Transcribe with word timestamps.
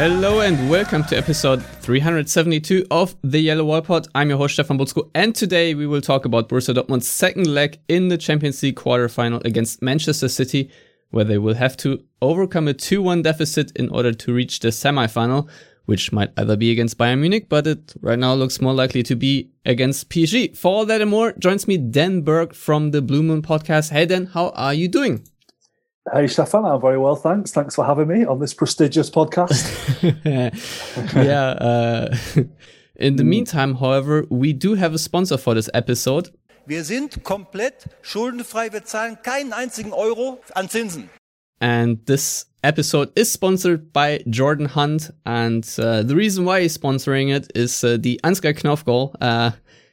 Hello 0.00 0.42
and 0.42 0.70
welcome 0.70 1.02
to 1.06 1.16
episode 1.16 1.60
372 1.80 2.86
of 2.88 3.16
the 3.24 3.40
Yellow 3.40 3.64
Wall 3.64 3.82
Pod. 3.82 4.06
I'm 4.14 4.28
your 4.28 4.38
host 4.38 4.54
Stefan 4.54 4.78
Buczko 4.78 5.10
and 5.12 5.34
today 5.34 5.74
we 5.74 5.88
will 5.88 6.00
talk 6.00 6.24
about 6.24 6.48
Borussia 6.48 6.72
Dortmund's 6.72 7.08
second 7.08 7.48
leg 7.48 7.80
in 7.88 8.06
the 8.06 8.16
Champions 8.16 8.62
League 8.62 8.76
quarterfinal 8.76 9.44
against 9.44 9.82
Manchester 9.82 10.28
City, 10.28 10.70
where 11.10 11.24
they 11.24 11.36
will 11.36 11.56
have 11.56 11.76
to 11.78 12.04
overcome 12.22 12.68
a 12.68 12.74
2-1 12.74 13.24
deficit 13.24 13.72
in 13.72 13.88
order 13.88 14.12
to 14.12 14.32
reach 14.32 14.60
the 14.60 14.70
semi-final, 14.70 15.48
which 15.86 16.12
might 16.12 16.30
either 16.36 16.56
be 16.56 16.70
against 16.70 16.96
Bayern 16.96 17.18
Munich, 17.18 17.48
but 17.48 17.66
it 17.66 17.92
right 18.00 18.20
now 18.20 18.34
looks 18.34 18.60
more 18.60 18.74
likely 18.74 19.02
to 19.02 19.16
be 19.16 19.50
against 19.66 20.10
PSG. 20.10 20.56
For 20.56 20.72
all 20.72 20.86
that 20.86 21.00
and 21.00 21.10
more, 21.10 21.32
joins 21.40 21.66
me 21.66 21.76
Dan 21.76 22.22
Berg 22.22 22.54
from 22.54 22.92
the 22.92 23.02
Blue 23.02 23.24
Moon 23.24 23.42
podcast. 23.42 23.90
Hey 23.90 24.06
Dan, 24.06 24.26
how 24.26 24.50
are 24.50 24.74
you 24.74 24.86
doing? 24.86 25.26
Hey, 26.12 26.26
Stefan, 26.26 26.64
I'm 26.64 26.80
very 26.80 26.98
well, 26.98 27.16
thanks. 27.16 27.50
Thanks 27.50 27.74
for 27.74 27.84
having 27.84 28.08
me 28.08 28.24
on 28.24 28.38
this 28.38 28.54
prestigious 28.54 29.10
podcast. 29.10 29.64
yeah. 31.14 31.48
Uh, 31.50 32.16
in 32.96 33.16
the 33.16 33.24
meantime, 33.24 33.74
however, 33.74 34.24
we 34.30 34.52
do 34.52 34.74
have 34.74 34.94
a 34.94 34.98
sponsor 34.98 35.36
for 35.36 35.54
this 35.54 35.68
episode. 35.74 36.30
Wir 36.66 36.84
sind 36.84 37.24
komplett 37.24 37.88
schuldenfrei. 38.02 38.72
Wir 38.72 38.84
zahlen 38.84 39.18
keinen 39.22 39.52
einzigen 39.52 39.92
Euro 39.92 40.40
an 40.54 40.68
Zinsen. 40.68 41.08
And 41.60 42.06
this 42.06 42.46
episode 42.62 43.10
is 43.16 43.32
sponsored 43.32 43.92
by 43.92 44.22
Jordan 44.28 44.74
Hunt. 44.74 45.12
And 45.24 45.64
uh, 45.78 46.02
the 46.02 46.14
reason 46.14 46.44
why 46.44 46.62
he's 46.62 46.78
sponsoring 46.78 47.34
it 47.34 47.50
is 47.54 47.82
uh, 47.82 47.98
the 48.00 48.20
Ansgar 48.22 48.54
Knauf 48.54 48.84
goal. 48.84 49.14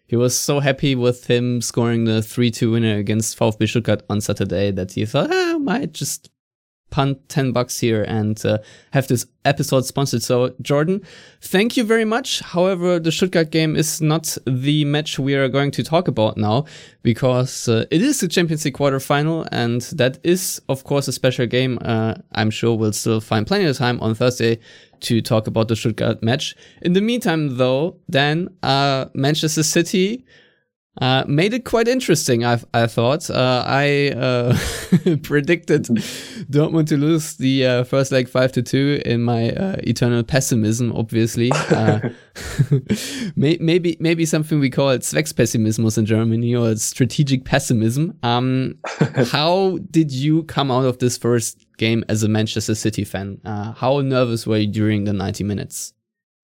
He 0.08 0.16
was 0.16 0.38
so 0.38 0.60
happy 0.60 0.94
with 0.96 1.28
him 1.28 1.62
scoring 1.62 2.06
the 2.06 2.22
3-2 2.22 2.72
winner 2.72 2.98
against 2.98 3.38
VfB 3.38 3.68
Stuttgart 3.68 4.04
on 4.10 4.22
Saturday 4.22 4.72
that 4.72 4.92
he 4.94 5.06
thought, 5.06 5.30
ah, 5.32 5.56
I 5.56 5.58
might 5.58 5.94
just 5.94 6.30
punt 6.90 7.28
10 7.30 7.52
bucks 7.52 7.80
here 7.80 8.04
and 8.04 8.46
uh, 8.46 8.58
have 8.92 9.08
this 9.08 9.26
episode 9.44 9.86
sponsored. 9.86 10.24
So, 10.24 10.54
Jordan, 10.62 11.02
thank 11.42 11.76
you 11.78 11.84
very 11.84 12.06
much. 12.06 12.40
However, 12.40 13.00
the 13.00 13.12
Stuttgart 13.12 13.52
game 13.52 13.76
is 13.76 14.02
not 14.02 14.38
the 14.46 14.86
match 14.86 15.20
we 15.20 15.36
are 15.36 15.48
going 15.48 15.72
to 15.72 15.84
talk 15.84 16.08
about 16.08 16.38
now 16.38 16.66
because 17.04 17.68
uh, 17.68 17.86
it 17.92 18.02
is 18.02 18.20
the 18.20 18.28
Champions 18.28 18.66
League 18.66 18.76
quarterfinal 18.76 19.48
and 19.52 19.82
that 19.94 20.20
is, 20.24 20.62
of 20.70 20.84
course, 20.84 21.08
a 21.08 21.12
special 21.12 21.46
game. 21.46 21.78
Uh, 21.82 22.16
I'm 22.34 22.50
sure 22.50 22.78
we'll 22.78 22.94
still 22.94 23.22
find 23.22 23.46
plenty 23.46 23.66
of 23.66 23.78
time 23.78 24.00
on 24.02 24.16
Thursday 24.16 24.60
to 25.02 25.22
talk 25.22 25.48
about 25.48 25.68
the 25.68 25.76
Stuttgart 25.76 26.24
match. 26.24 26.56
In 26.82 26.94
the 26.94 27.02
meantime, 27.02 27.58
though, 27.58 27.98
then 28.08 28.50
uh, 28.64 29.06
Manchester 29.14 29.64
City 29.64 30.26
uh, 31.02 31.26
made 31.28 31.54
it 31.54 31.66
quite 31.66 31.88
interesting. 31.88 32.46
I 32.46 32.62
I 32.74 32.88
thought 32.88 33.30
uh, 33.30 33.64
I 33.68 34.12
uh, 34.12 34.58
predicted 35.24 35.86
Dortmund 36.50 36.88
to 36.88 36.98
lose 36.98 37.34
the 37.36 37.66
uh, 37.66 37.84
first 37.84 38.12
leg 38.12 38.30
five 38.30 38.52
to 38.54 38.62
two 38.62 39.02
in 39.06 39.22
my 39.22 39.50
uh, 39.52 39.76
eternal 39.84 40.24
pessimism. 40.24 40.94
Obviously, 40.94 41.52
maybe 43.36 43.98
maybe 44.00 44.26
something 44.26 44.60
we 44.60 44.70
call 44.70 44.90
it 44.92 45.02
Zweckpessimismus 45.02 45.98
in 45.98 46.06
Germany 46.06 46.56
or 46.56 46.76
strategic 46.78 47.44
pessimism. 47.44 48.18
Um, 48.24 48.78
how 49.32 49.80
did 49.92 50.12
you 50.12 50.44
come 50.44 50.72
out 50.72 50.86
of 50.86 51.00
this 51.00 51.18
first 51.18 51.66
game 51.78 52.06
as 52.08 52.24
a 52.24 52.30
Manchester 52.30 52.76
City 52.76 53.04
fan? 53.04 53.42
how 53.46 54.00
nervous 54.00 54.48
were 54.48 54.58
you 54.58 54.68
during 54.68 55.04
the 55.04 55.14
ninety 55.14 55.44
minutes? 55.44 55.94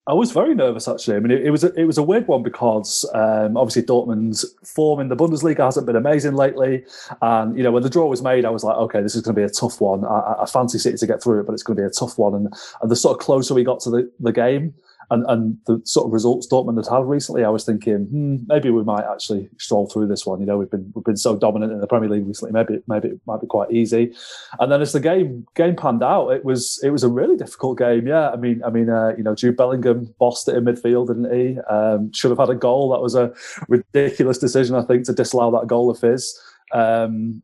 I 0.08 0.14
was 0.14 0.32
very 0.32 0.54
nervous 0.54 0.88
actually. 0.88 1.16
I 1.16 1.20
mean, 1.20 1.30
it, 1.30 1.46
it 1.46 1.50
was 1.50 1.62
a, 1.62 1.72
it 1.74 1.84
was 1.84 1.96
a 1.96 2.02
weird 2.02 2.26
one 2.26 2.42
because 2.42 3.08
um, 3.14 3.56
obviously 3.56 3.82
Dortmund's 3.82 4.44
form 4.64 4.98
in 4.98 5.08
the 5.08 5.16
Bundesliga 5.16 5.58
hasn't 5.58 5.86
been 5.86 5.94
amazing 5.94 6.34
lately, 6.34 6.84
and 7.20 7.56
you 7.56 7.62
know 7.62 7.70
when 7.70 7.84
the 7.84 7.90
draw 7.90 8.06
was 8.06 8.20
made, 8.20 8.44
I 8.44 8.50
was 8.50 8.64
like, 8.64 8.76
okay, 8.76 9.00
this 9.00 9.14
is 9.14 9.22
going 9.22 9.36
to 9.36 9.40
be 9.40 9.44
a 9.44 9.48
tough 9.48 9.80
one. 9.80 10.04
I, 10.04 10.42
I 10.42 10.46
fancy 10.46 10.78
City 10.78 10.96
to 10.96 11.06
get 11.06 11.22
through 11.22 11.40
it, 11.40 11.46
but 11.46 11.52
it's 11.52 11.62
going 11.62 11.76
to 11.76 11.82
be 11.82 11.86
a 11.86 11.90
tough 11.90 12.18
one. 12.18 12.34
And, 12.34 12.52
and 12.80 12.90
the 12.90 12.96
sort 12.96 13.16
of 13.16 13.24
closer 13.24 13.54
we 13.54 13.62
got 13.62 13.78
to 13.80 13.90
the, 13.90 14.10
the 14.18 14.32
game, 14.32 14.74
and, 15.12 15.26
and 15.28 15.58
the 15.66 15.80
sort 15.84 16.06
of 16.06 16.12
results 16.12 16.48
Dortmund 16.50 16.76
had 16.76 16.90
had 16.90 17.04
recently, 17.04 17.44
I 17.44 17.50
was 17.50 17.64
thinking 17.64 18.06
hmm, 18.06 18.36
maybe 18.46 18.70
we 18.70 18.82
might 18.82 19.04
actually 19.04 19.50
stroll 19.58 19.86
through 19.86 20.06
this 20.06 20.24
one. 20.24 20.40
You 20.40 20.46
know, 20.46 20.56
we've 20.56 20.70
been 20.70 20.90
we've 20.94 21.04
been 21.04 21.18
so 21.18 21.36
dominant 21.36 21.72
in 21.72 21.80
the 21.80 21.86
Premier 21.86 22.08
League 22.08 22.26
recently. 22.26 22.52
Maybe 22.52 22.82
maybe 22.86 23.08
it 23.08 23.20
might 23.26 23.42
be 23.42 23.46
quite 23.46 23.70
easy. 23.70 24.14
And 24.58 24.72
then 24.72 24.80
as 24.80 24.92
the 24.92 25.00
game 25.00 25.46
game 25.54 25.76
panned 25.76 26.02
out, 26.02 26.30
it 26.30 26.44
was 26.44 26.80
it 26.82 26.90
was 26.90 27.04
a 27.04 27.10
really 27.10 27.36
difficult 27.36 27.78
game. 27.78 28.06
Yeah, 28.06 28.30
I 28.30 28.36
mean 28.36 28.62
I 28.64 28.70
mean 28.70 28.88
uh, 28.88 29.12
you 29.16 29.22
know 29.22 29.34
Jude 29.34 29.56
Bellingham 29.56 30.14
bossed 30.18 30.48
it 30.48 30.56
in 30.56 30.64
midfield, 30.64 31.08
didn't 31.08 31.32
he? 31.32 31.58
Um, 31.60 32.10
should 32.12 32.30
have 32.30 32.38
had 32.38 32.50
a 32.50 32.54
goal. 32.54 32.90
That 32.90 33.02
was 33.02 33.14
a 33.14 33.34
ridiculous 33.68 34.38
decision, 34.38 34.76
I 34.76 34.82
think, 34.82 35.04
to 35.04 35.12
disallow 35.12 35.50
that 35.60 35.66
goal 35.66 35.90
of 35.90 36.00
his. 36.00 36.40
Um, 36.72 37.42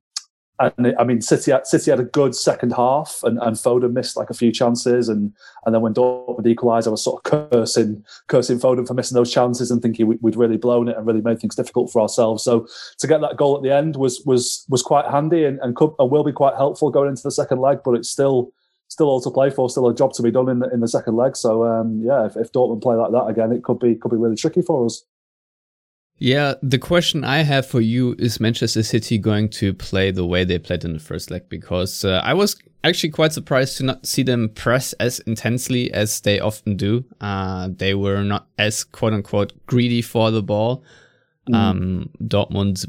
and 0.61 0.95
I 0.99 1.05
mean, 1.05 1.21
City 1.21 1.53
had, 1.53 1.67
City 1.67 1.91
had 1.91 2.01
a 2.01 2.05
good 2.05 2.35
second 2.35 2.73
half, 2.73 3.21
and, 3.23 3.39
and 3.39 3.57
Foden 3.57 3.93
missed 3.93 4.17
like 4.17 4.29
a 4.29 4.35
few 4.35 4.51
chances, 4.51 5.09
and 5.09 5.33
and 5.65 5.75
then 5.75 5.83
when 5.83 5.95
Dortmund 5.95 6.47
equalised, 6.47 6.89
I 6.89 6.91
was 6.91 7.05
sort 7.05 7.25
of 7.25 7.51
cursing 7.51 8.05
cursing 8.27 8.59
Foden 8.59 8.87
for 8.87 8.95
missing 8.95 9.15
those 9.15 9.33
chances 9.33 9.71
and 9.71 9.81
thinking 9.81 10.07
we, 10.09 10.19
would 10.21 10.37
really 10.37 10.57
blown 10.57 10.89
it 10.89 10.97
and 10.97 11.07
really 11.07 11.21
made 11.21 11.41
things 11.41 11.55
difficult 11.55 11.93
for 11.93 12.03
ourselves. 12.03 12.43
So 12.43 12.67
to 12.99 13.07
get 13.07 13.21
that 13.21 13.37
goal 13.37 13.57
at 13.57 13.63
the 13.63 13.73
end 13.73 13.97
was 13.97 14.23
was 14.27 14.65
was 14.69 14.83
quite 14.83 15.07
handy 15.07 15.45
and, 15.45 15.61
and 15.61 15.77
could 15.77 15.93
and 15.99 16.11
will 16.11 16.25
be 16.25 16.33
quite 16.33 16.57
helpful 16.57 16.91
going 16.91 17.09
into 17.09 17.23
the 17.23 17.31
second 17.31 17.61
leg, 17.61 17.79
but 17.85 17.95
it's 17.95 18.09
still 18.09 18.53
still 18.89 19.07
all 19.07 19.21
to 19.21 19.31
play 19.31 19.51
for, 19.51 19.71
still 19.71 19.89
a 19.89 19.95
job 19.95 20.13
to 20.15 20.23
be 20.23 20.31
done 20.31 20.49
in 20.49 20.59
the 20.59 20.69
in 20.71 20.81
the 20.81 20.89
second 20.89 21.15
leg. 21.15 21.37
So 21.37 21.65
um, 21.65 22.01
yeah, 22.03 22.27
if, 22.27 22.37
if 22.37 22.51
Dortmund 22.53 22.83
play 22.83 22.97
like 22.97 23.13
that 23.13 23.27
again, 23.27 23.53
it 23.53 23.63
could 23.63 23.79
be 23.79 23.95
could 23.95 24.11
be 24.11 24.17
really 24.17 24.37
tricky 24.37 24.63
for 24.63 24.87
us. 24.87 25.05
Yeah, 26.19 26.55
the 26.63 26.79
question 26.79 27.23
I 27.23 27.39
have 27.39 27.67
for 27.67 27.81
you 27.81 28.17
is 28.19 28.41
Manchester 28.41 28.83
City 28.83 29.19
going 29.19 29.49
to 29.51 29.73
play 29.73 30.11
the 30.11 30.27
way 30.27 30.45
they 30.45 30.59
played 30.59 30.85
in 30.85 30.93
the 30.93 30.99
first 30.99 31.31
leg? 31.31 31.49
Because 31.49 32.05
uh, 32.05 32.21
I 32.25 32.35
was 32.35 32.57
actually 32.83 33.11
quite 33.11 33.33
surprised 33.33 33.77
to 33.79 33.85
not 33.85 34.07
see 34.07 34.25
them 34.25 34.49
press 34.49 34.93
as 34.95 35.21
intensely 35.21 35.93
as 35.93 36.21
they 36.21 36.41
often 36.41 36.77
do. 36.77 37.05
Uh, 37.21 37.69
they 37.71 37.95
were 37.95 38.25
not 38.25 38.49
as 38.59 38.83
quote 38.83 39.13
unquote 39.13 39.53
greedy 39.67 40.03
for 40.03 40.31
the 40.31 40.43
ball. 40.43 40.83
Mm. 41.49 41.55
Um, 41.55 42.11
Dortmund 42.23 42.85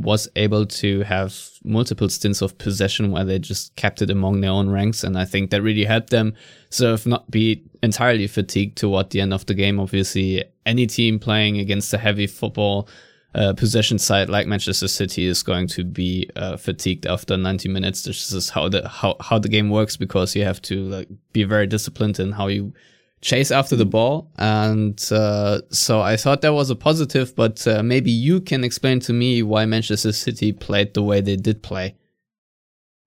was 0.00 0.28
able 0.34 0.64
to 0.64 1.02
have 1.02 1.38
multiple 1.62 2.08
stints 2.08 2.40
of 2.40 2.56
possession 2.56 3.10
where 3.10 3.24
they 3.24 3.38
just 3.38 3.76
kept 3.76 4.00
it 4.00 4.10
among 4.10 4.40
their 4.40 4.50
own 4.50 4.70
ranks. 4.70 5.04
And 5.04 5.18
I 5.18 5.26
think 5.26 5.50
that 5.50 5.62
really 5.62 5.84
helped 5.84 6.10
them 6.10 6.34
sort 6.70 6.94
of 6.94 7.06
not 7.06 7.30
be 7.30 7.62
entirely 7.82 8.26
fatigued 8.26 8.78
toward 8.78 9.10
the 9.10 9.20
end 9.20 9.34
of 9.34 9.44
the 9.44 9.54
game. 9.54 9.78
Obviously, 9.78 10.42
any 10.64 10.86
team 10.86 11.18
playing 11.18 11.58
against 11.58 11.92
a 11.92 11.98
heavy 11.98 12.26
football 12.26 12.88
uh, 13.34 13.52
possession 13.52 13.98
side 13.98 14.28
like 14.28 14.46
Manchester 14.46 14.88
City 14.88 15.26
is 15.26 15.42
going 15.42 15.68
to 15.68 15.84
be 15.84 16.28
uh, 16.34 16.56
fatigued 16.56 17.06
after 17.06 17.36
90 17.36 17.68
minutes. 17.68 18.02
This 18.02 18.32
is 18.32 18.50
how 18.50 18.68
the 18.68 18.88
how, 18.88 19.16
how 19.20 19.38
the 19.38 19.48
game 19.48 19.68
works 19.68 19.96
because 19.96 20.34
you 20.34 20.44
have 20.44 20.62
to 20.62 20.82
like 20.84 21.08
be 21.32 21.44
very 21.44 21.66
disciplined 21.66 22.18
in 22.18 22.32
how 22.32 22.48
you 22.48 22.72
chase 23.20 23.50
after 23.50 23.76
the 23.76 23.84
ball. 23.84 24.30
And 24.36 25.00
uh, 25.12 25.60
so 25.70 26.00
I 26.00 26.16
thought 26.16 26.40
that 26.42 26.54
was 26.54 26.70
a 26.70 26.76
positive, 26.76 27.34
but 27.36 27.66
uh, 27.66 27.82
maybe 27.82 28.10
you 28.10 28.40
can 28.40 28.64
explain 28.64 29.00
to 29.00 29.12
me 29.12 29.42
why 29.42 29.66
Manchester 29.66 30.12
City 30.12 30.52
played 30.52 30.94
the 30.94 31.02
way 31.02 31.20
they 31.20 31.36
did 31.36 31.62
play. 31.62 31.96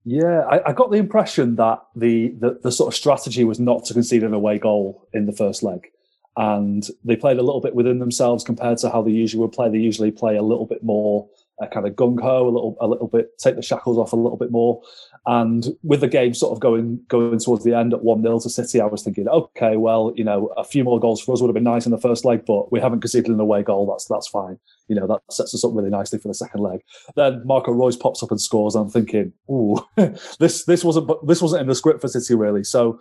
Yeah, 0.04 0.40
I, 0.50 0.70
I 0.70 0.72
got 0.72 0.90
the 0.90 0.98
impression 0.98 1.56
that 1.56 1.82
the, 1.96 2.34
the, 2.38 2.60
the 2.62 2.72
sort 2.72 2.92
of 2.92 2.96
strategy 2.96 3.42
was 3.44 3.58
not 3.58 3.84
to 3.86 3.94
concede 3.94 4.22
an 4.22 4.34
away 4.34 4.58
goal 4.58 5.08
in 5.14 5.24
the 5.24 5.32
first 5.32 5.62
leg, 5.62 5.90
and 6.36 6.86
they 7.04 7.16
played 7.16 7.38
a 7.38 7.42
little 7.42 7.62
bit 7.62 7.74
within 7.74 8.00
themselves 8.00 8.44
compared 8.44 8.78
to 8.78 8.90
how 8.90 9.00
they 9.00 9.12
usually 9.12 9.40
would 9.40 9.52
play. 9.52 9.70
They 9.70 9.78
usually 9.78 10.10
play 10.10 10.36
a 10.36 10.42
little 10.42 10.66
bit 10.66 10.82
more 10.82 11.26
uh, 11.62 11.68
kind 11.68 11.86
of 11.86 11.94
gung 11.94 12.20
ho, 12.20 12.46
a 12.46 12.50
little 12.50 12.76
a 12.80 12.86
little 12.86 13.08
bit 13.08 13.38
take 13.38 13.56
the 13.56 13.62
shackles 13.62 13.96
off 13.96 14.12
a 14.12 14.16
little 14.16 14.36
bit 14.36 14.50
more. 14.50 14.82
And 15.26 15.68
with 15.82 16.00
the 16.00 16.08
game 16.08 16.34
sort 16.34 16.52
of 16.52 16.60
going 16.60 17.00
going 17.08 17.38
towards 17.38 17.64
the 17.64 17.74
end 17.74 17.94
at 17.94 18.04
one 18.04 18.22
0 18.22 18.40
to 18.40 18.50
City, 18.50 18.80
I 18.80 18.86
was 18.86 19.02
thinking, 19.02 19.26
okay, 19.26 19.76
well, 19.76 20.12
you 20.16 20.24
know, 20.24 20.48
a 20.56 20.64
few 20.64 20.84
more 20.84 21.00
goals 21.00 21.22
for 21.22 21.32
us 21.32 21.40
would 21.40 21.48
have 21.48 21.54
been 21.54 21.64
nice 21.64 21.86
in 21.86 21.92
the 21.92 21.98
first 21.98 22.26
leg, 22.26 22.44
but 22.46 22.70
we 22.70 22.78
haven't 22.78 23.00
conceded 23.00 23.30
an 23.30 23.40
away 23.40 23.62
goal. 23.62 23.86
That's 23.86 24.06
that's 24.06 24.28
fine. 24.28 24.58
You 24.88 24.96
know, 24.96 25.06
that 25.06 25.20
sets 25.30 25.54
us 25.54 25.64
up 25.64 25.72
really 25.74 25.88
nicely 25.88 26.18
for 26.18 26.28
the 26.28 26.34
second 26.34 26.60
leg. 26.60 26.80
Then 27.16 27.42
Marco 27.46 27.72
Reus 27.72 27.96
pops 27.96 28.22
up 28.22 28.30
and 28.30 28.40
scores. 28.40 28.74
I'm 28.74 28.90
thinking, 28.90 29.32
ooh, 29.50 29.78
this 30.38 30.64
this 30.64 30.84
wasn't 30.84 31.10
this 31.26 31.40
wasn't 31.40 31.62
in 31.62 31.68
the 31.68 31.74
script 31.74 32.02
for 32.02 32.08
City 32.08 32.34
really. 32.34 32.64
So 32.64 33.00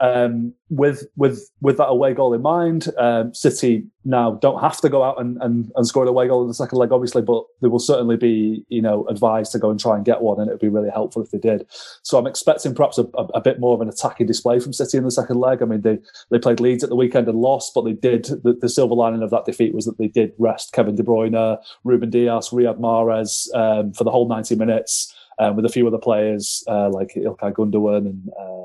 um, 0.00 0.54
with 0.70 1.06
with 1.16 1.50
with 1.60 1.76
that 1.76 1.88
away 1.88 2.14
goal 2.14 2.32
in 2.32 2.40
mind, 2.40 2.88
um, 2.96 3.34
City 3.34 3.84
now 4.06 4.32
don't 4.32 4.60
have 4.60 4.80
to 4.80 4.88
go 4.88 5.02
out 5.02 5.20
and, 5.20 5.36
and, 5.42 5.70
and 5.76 5.86
score 5.86 6.04
an 6.04 6.08
away 6.08 6.26
goal 6.26 6.40
in 6.40 6.48
the 6.48 6.54
second 6.54 6.78
leg, 6.78 6.90
obviously, 6.90 7.20
but 7.20 7.44
they 7.60 7.68
will 7.68 7.78
certainly 7.78 8.16
be 8.16 8.64
you 8.68 8.80
know 8.80 9.06
advised 9.08 9.52
to 9.52 9.58
go 9.58 9.68
and 9.70 9.78
try 9.78 9.96
and 9.96 10.06
get 10.06 10.22
one, 10.22 10.40
and 10.40 10.48
it 10.48 10.54
would 10.54 10.60
be 10.60 10.68
really 10.68 10.88
helpful 10.88 11.22
if 11.22 11.30
they 11.30 11.38
did. 11.38 11.66
So 12.02 12.18
I'm 12.18 12.26
expecting 12.26 12.74
perhaps 12.74 12.96
a, 12.96 13.02
a, 13.14 13.24
a, 13.34 13.40
bit 13.42 13.60
more 13.60 13.74
of 13.74 13.82
an 13.82 13.90
attacking 13.90 14.26
display 14.26 14.58
from 14.58 14.72
City 14.72 14.96
in 14.96 15.04
the 15.04 15.10
second 15.10 15.38
leg. 15.38 15.60
I 15.60 15.66
mean, 15.66 15.82
they 15.82 15.98
they 16.30 16.38
played 16.38 16.60
Leeds 16.60 16.82
at 16.82 16.88
the 16.88 16.96
weekend 16.96 17.28
and 17.28 17.38
lost, 17.38 17.72
but 17.74 17.84
they 17.84 17.92
did 17.92 18.24
the, 18.24 18.56
the 18.58 18.70
silver 18.70 18.94
lining 18.94 19.22
of 19.22 19.30
that 19.30 19.44
defeat 19.44 19.74
was 19.74 19.84
that 19.84 19.98
they 19.98 20.08
did 20.08 20.32
rest 20.38 20.72
Kevin 20.72 20.96
De 20.96 21.02
Bruyne, 21.02 21.58
Ruben 21.84 22.08
Dias, 22.08 22.50
Riyad 22.50 22.80
Mahrez 22.80 23.54
um, 23.54 23.92
for 23.92 24.04
the 24.04 24.10
whole 24.10 24.28
90 24.28 24.54
minutes. 24.56 25.14
Um, 25.38 25.56
with 25.56 25.64
a 25.64 25.70
few 25.70 25.86
other 25.86 25.96
players 25.96 26.62
uh, 26.68 26.90
like 26.90 27.14
Ilkay 27.16 27.54
Gundogan 27.54 28.04
and 28.04 28.28
uh, 28.38 28.64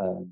um, 0.00 0.30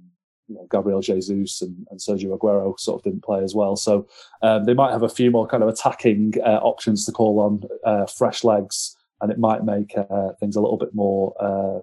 you 0.52 0.58
know, 0.58 0.66
Gabriel 0.70 1.00
Jesus 1.00 1.62
and, 1.62 1.86
and, 1.90 1.98
Sergio 1.98 2.38
Aguero 2.38 2.78
sort 2.78 3.00
of 3.00 3.04
didn't 3.04 3.24
play 3.24 3.42
as 3.42 3.54
well. 3.54 3.76
So 3.76 4.06
um, 4.42 4.64
they 4.64 4.74
might 4.74 4.92
have 4.92 5.02
a 5.02 5.08
few 5.08 5.30
more 5.30 5.46
kind 5.46 5.62
of 5.62 5.68
attacking 5.68 6.34
uh, 6.44 6.60
options 6.62 7.06
to 7.06 7.12
call 7.12 7.40
on, 7.40 7.62
uh, 7.84 8.06
fresh 8.06 8.44
legs, 8.44 8.96
and 9.20 9.32
it 9.32 9.38
might 9.38 9.64
make 9.64 9.94
uh, 9.96 10.32
things 10.38 10.56
a 10.56 10.60
little 10.60 10.76
bit 10.76 10.94
more 10.94 11.34
uh, 11.40 11.80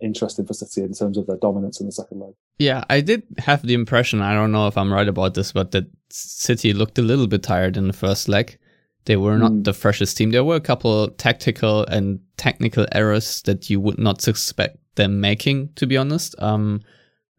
interesting 0.00 0.46
for 0.46 0.54
City 0.54 0.82
in 0.82 0.92
terms 0.92 1.18
of 1.18 1.26
their 1.26 1.36
dominance 1.36 1.80
in 1.80 1.86
the 1.86 1.92
second 1.92 2.20
leg. 2.20 2.34
Yeah, 2.58 2.84
I 2.88 3.00
did 3.00 3.24
have 3.38 3.62
the 3.62 3.74
impression, 3.74 4.20
I 4.20 4.34
don't 4.34 4.52
know 4.52 4.68
if 4.68 4.78
I'm 4.78 4.92
right 4.92 5.08
about 5.08 5.34
this, 5.34 5.52
but 5.52 5.72
that 5.72 5.86
City 6.10 6.72
looked 6.72 6.98
a 6.98 7.02
little 7.02 7.26
bit 7.26 7.42
tired 7.42 7.76
in 7.76 7.88
the 7.88 7.92
first 7.92 8.28
leg. 8.28 8.58
They 9.06 9.16
were 9.16 9.36
not 9.36 9.52
mm. 9.52 9.64
the 9.64 9.74
freshest 9.74 10.16
team. 10.16 10.30
There 10.30 10.44
were 10.44 10.56
a 10.56 10.60
couple 10.60 11.08
tactical 11.08 11.84
and 11.86 12.20
technical 12.36 12.86
errors 12.92 13.42
that 13.42 13.68
you 13.68 13.80
would 13.80 13.98
not 13.98 14.22
suspect 14.22 14.78
them 14.94 15.20
making, 15.20 15.70
to 15.74 15.86
be 15.86 15.96
honest. 15.96 16.34
Um, 16.38 16.80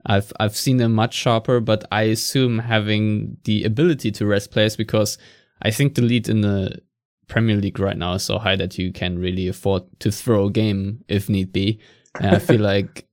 I've 0.05 0.31
I've 0.39 0.55
seen 0.55 0.77
them 0.77 0.93
much 0.93 1.13
sharper, 1.13 1.59
but 1.59 1.85
I 1.91 2.03
assume 2.03 2.59
having 2.59 3.37
the 3.43 3.63
ability 3.63 4.11
to 4.11 4.25
rest 4.25 4.51
players 4.51 4.75
because 4.75 5.17
I 5.61 5.71
think 5.71 5.95
the 5.95 6.01
lead 6.01 6.29
in 6.29 6.41
the 6.41 6.81
Premier 7.27 7.55
League 7.55 7.79
right 7.79 7.97
now 7.97 8.13
is 8.13 8.23
so 8.23 8.37
high 8.37 8.55
that 8.55 8.77
you 8.77 8.91
can 8.91 9.17
really 9.17 9.47
afford 9.47 9.83
to 9.99 10.11
throw 10.11 10.45
a 10.45 10.51
game 10.51 11.03
if 11.07 11.29
need 11.29 11.51
be. 11.51 11.79
And 12.19 12.35
I 12.35 12.39
feel 12.39 12.61
like 12.73 13.07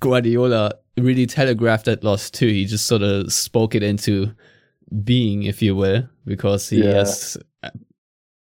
Guardiola 0.00 0.74
really 0.96 1.26
telegraphed 1.26 1.86
that 1.86 2.04
loss 2.04 2.30
too. 2.30 2.46
He 2.46 2.64
just 2.64 2.86
sort 2.86 3.02
of 3.02 3.32
spoke 3.32 3.74
it 3.74 3.82
into 3.82 4.32
being, 5.04 5.44
if 5.44 5.60
you 5.60 5.74
will, 5.74 6.08
because 6.24 6.68
he 6.68 6.84
yeah. 6.84 6.94
has 6.94 7.36
uh, 7.62 7.70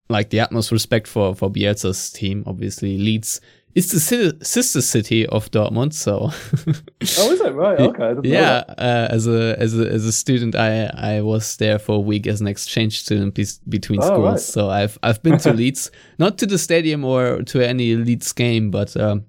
like 0.08 0.30
the 0.30 0.40
utmost 0.40 0.72
respect 0.72 1.06
for 1.06 1.34
for 1.34 1.50
Bielsa's 1.50 2.10
team. 2.10 2.44
Obviously, 2.46 2.98
Leeds 2.98 3.40
it's 3.74 3.90
the 3.90 4.36
sister 4.42 4.80
city 4.80 5.26
of 5.26 5.50
Dortmund. 5.50 5.92
So. 5.92 6.30
oh, 6.30 7.32
is 7.32 7.40
it 7.40 7.54
right? 7.54 7.78
Okay. 7.80 8.28
Yeah. 8.28 8.62
Uh, 8.68 9.08
as 9.10 9.26
a 9.26 9.56
as 9.58 9.78
a 9.78 9.90
as 9.90 10.04
a 10.04 10.12
student, 10.12 10.54
I 10.54 10.86
I 10.86 11.20
was 11.22 11.56
there 11.56 11.78
for 11.78 11.96
a 11.96 12.00
week 12.00 12.26
as 12.26 12.40
an 12.40 12.46
exchange 12.46 13.00
student 13.00 13.34
be- 13.34 13.46
between 13.68 14.00
oh, 14.02 14.06
schools. 14.06 14.24
Right. 14.24 14.40
So 14.40 14.70
I've 14.70 14.98
I've 15.02 15.22
been 15.22 15.38
to 15.38 15.52
Leeds, 15.60 15.90
not 16.18 16.38
to 16.38 16.46
the 16.46 16.58
stadium 16.58 17.04
or 17.04 17.42
to 17.42 17.66
any 17.66 17.96
Leeds 17.96 18.32
game, 18.32 18.70
but 18.70 18.96
um, 18.96 19.24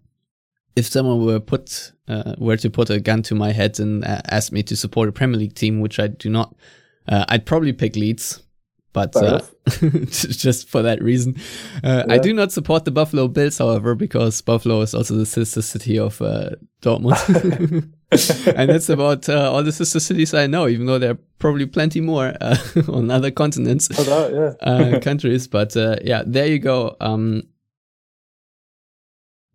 if 0.75 0.86
someone 0.86 1.25
were 1.25 1.39
put 1.39 1.94
uh, 2.07 2.36
were 2.38 2.57
to 2.57 2.69
put 2.69 2.89
a 2.91 3.00
gun 3.00 3.24
to 3.24 3.36
my 3.36 3.51
head 3.51 3.80
and 3.80 4.06
uh, 4.06 4.21
ask 4.30 4.51
me 4.51 4.62
to 4.63 4.75
support 4.75 5.09
a 5.09 5.12
Premier 5.12 5.39
League 5.39 5.56
team, 5.56 5.80
which 5.80 6.00
I 6.00 6.07
do 6.07 6.30
not, 6.30 6.56
uh, 7.07 7.25
I'd 7.30 7.45
probably 7.48 7.74
pick 7.74 7.95
Leeds 7.95 8.44
but 8.95 9.13
uh, 9.18 9.42
just 10.07 10.69
for 10.69 10.81
that 10.81 11.03
reason. 11.03 11.36
Uh, 11.83 12.06
yeah. 12.07 12.13
I 12.13 12.18
do 12.18 12.33
not 12.33 12.53
support 12.53 12.86
the 12.86 12.92
Buffalo 12.92 13.27
Bills, 13.27 13.57
however, 13.57 13.94
because 13.94 14.42
Buffalo 14.42 14.80
is 14.80 14.95
also 14.95 15.15
the 15.15 15.25
sister 15.25 15.62
city 15.62 16.00
of 16.00 16.21
uh, 16.21 16.51
Dortmund. 16.81 17.92
and 18.56 18.69
that's 18.69 18.88
about 18.88 19.27
uh, 19.27 19.51
all 19.51 19.63
the 19.63 19.74
sister 19.74 20.00
cities 20.00 20.33
I 20.33 20.47
know, 20.47 20.69
even 20.69 20.86
though 20.86 20.97
there 20.97 21.12
are 21.12 21.19
probably 21.39 21.65
plenty 21.65 22.00
more 22.00 22.36
uh, 22.39 22.56
on 22.88 23.12
other 23.12 23.31
continents, 23.31 23.89
that, 23.89 24.56
yeah. 24.63 24.65
Uh, 24.65 25.00
countries. 25.01 25.50
But 25.50 25.75
yeah, 25.75 26.24
there 26.25 26.48
you 26.48 26.59
go. 26.59 26.95
Um, 27.01 27.44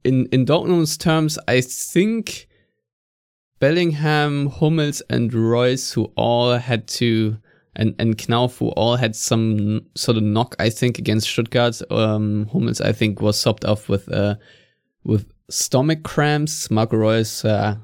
in 0.04 0.26
in 0.26 0.44
Dortmund's 0.44 0.98
terms, 0.98 1.38
I 1.48 1.62
think 1.62 2.46
Bellingham, 3.58 4.48
Hummels, 4.50 5.00
and 5.08 5.32
Reus, 5.32 5.92
who 5.92 6.12
all 6.14 6.58
had 6.58 6.86
to 6.88 7.38
and 7.80 7.94
and 7.98 8.18
Knauf, 8.18 8.58
who 8.58 8.68
all 8.68 8.96
had 8.96 9.16
some 9.16 9.86
sort 9.96 10.18
of 10.18 10.22
knock, 10.22 10.54
I 10.58 10.68
think, 10.68 10.98
against 10.98 11.28
Stuttgart. 11.28 11.80
Um, 11.90 12.46
Hummels, 12.52 12.80
I 12.80 12.92
think, 12.92 13.22
was 13.22 13.40
sopped 13.40 13.64
off 13.64 13.88
with 13.88 14.12
uh, 14.12 14.34
with 15.02 15.32
stomach 15.48 16.02
cramps. 16.02 16.70
Marco 16.70 16.98
Reus 16.98 17.42
uh, 17.44 17.76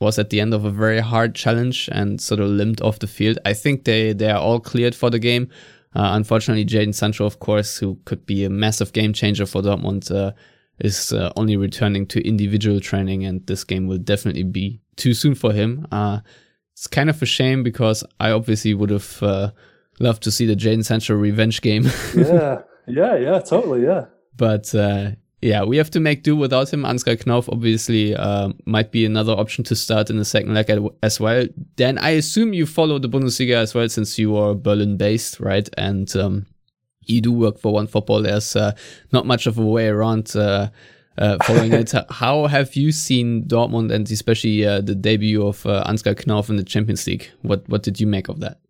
was 0.00 0.18
at 0.18 0.30
the 0.30 0.40
end 0.40 0.52
of 0.52 0.64
a 0.64 0.70
very 0.70 0.98
hard 0.98 1.36
challenge 1.36 1.88
and 1.92 2.20
sort 2.20 2.40
of 2.40 2.48
limped 2.48 2.80
off 2.82 2.98
the 2.98 3.06
field. 3.06 3.38
I 3.46 3.54
think 3.54 3.84
they 3.84 4.12
they 4.12 4.28
are 4.28 4.40
all 4.40 4.58
cleared 4.58 4.96
for 4.96 5.08
the 5.08 5.20
game. 5.20 5.48
Uh, 5.94 6.10
unfortunately, 6.12 6.64
Jadon 6.64 6.94
Sancho, 6.94 7.24
of 7.24 7.38
course, 7.38 7.78
who 7.78 7.98
could 8.04 8.26
be 8.26 8.44
a 8.44 8.50
massive 8.50 8.92
game 8.92 9.12
changer 9.12 9.46
for 9.46 9.62
Dortmund, 9.62 10.10
uh, 10.10 10.32
is 10.80 11.12
uh, 11.12 11.32
only 11.36 11.56
returning 11.56 12.06
to 12.06 12.26
individual 12.26 12.80
training, 12.80 13.24
and 13.24 13.46
this 13.46 13.62
game 13.62 13.86
will 13.86 13.98
definitely 13.98 14.42
be 14.42 14.80
too 14.96 15.14
soon 15.14 15.36
for 15.36 15.52
him. 15.52 15.86
Uh, 16.78 16.80
it's 16.80 16.86
kind 16.86 17.10
of 17.10 17.20
a 17.22 17.26
shame 17.26 17.62
because 17.62 18.04
I 18.20 18.30
obviously 18.30 18.74
would 18.74 18.90
have 18.90 19.22
uh, 19.22 19.50
loved 19.98 20.22
to 20.24 20.30
see 20.30 20.46
the 20.46 20.54
Jadon 20.54 20.84
Sancho 20.84 21.14
revenge 21.14 21.60
game. 21.60 21.84
yeah, 22.14 22.62
yeah, 22.86 23.16
yeah, 23.16 23.40
totally, 23.40 23.84
yeah. 23.84 24.06
But 24.36 24.72
uh, 24.74 25.12
yeah, 25.42 25.64
we 25.64 25.76
have 25.76 25.90
to 25.90 26.00
make 26.00 26.22
do 26.22 26.36
without 26.36 26.72
him. 26.72 26.82
Ansgar 26.84 27.16
Knauf 27.16 27.48
obviously 27.52 28.14
uh, 28.14 28.50
might 28.64 28.92
be 28.92 29.04
another 29.04 29.32
option 29.32 29.64
to 29.64 29.74
start 29.74 30.10
in 30.10 30.18
the 30.18 30.24
second 30.24 30.54
leg 30.54 30.70
as 31.02 31.18
well. 31.20 31.46
Then 31.76 31.98
I 31.98 32.10
assume 32.10 32.52
you 32.52 32.66
follow 32.66 32.98
the 32.98 33.08
Bundesliga 33.08 33.56
as 33.56 33.74
well 33.74 33.88
since 33.88 34.18
you 34.18 34.36
are 34.36 34.54
Berlin 34.54 34.96
based, 34.96 35.40
right? 35.40 35.68
And 35.76 36.14
um, 36.16 36.46
you 37.02 37.20
do 37.20 37.32
work 37.32 37.58
for 37.58 37.72
OneFootball. 37.72 38.22
There's 38.22 38.54
uh, 38.54 38.72
not 39.12 39.26
much 39.26 39.46
of 39.46 39.58
a 39.58 39.64
way 39.64 39.88
around 39.88 40.36
uh, 41.18 41.38
following 41.44 41.72
it. 41.72 41.92
How 42.10 42.46
have 42.46 42.74
you 42.74 42.92
seen 42.92 43.44
Dortmund 43.44 43.92
and 43.92 44.10
especially 44.10 44.64
uh, 44.64 44.80
the 44.80 44.94
debut 44.94 45.46
of 45.46 45.66
uh, 45.66 45.84
Ansgar 45.86 46.14
Knauf 46.14 46.48
in 46.48 46.56
the 46.56 46.64
Champions 46.64 47.06
League? 47.06 47.30
What 47.42 47.68
what 47.68 47.82
did 47.82 48.00
you 48.00 48.06
make 48.06 48.28
of 48.28 48.40
that? 48.40 48.60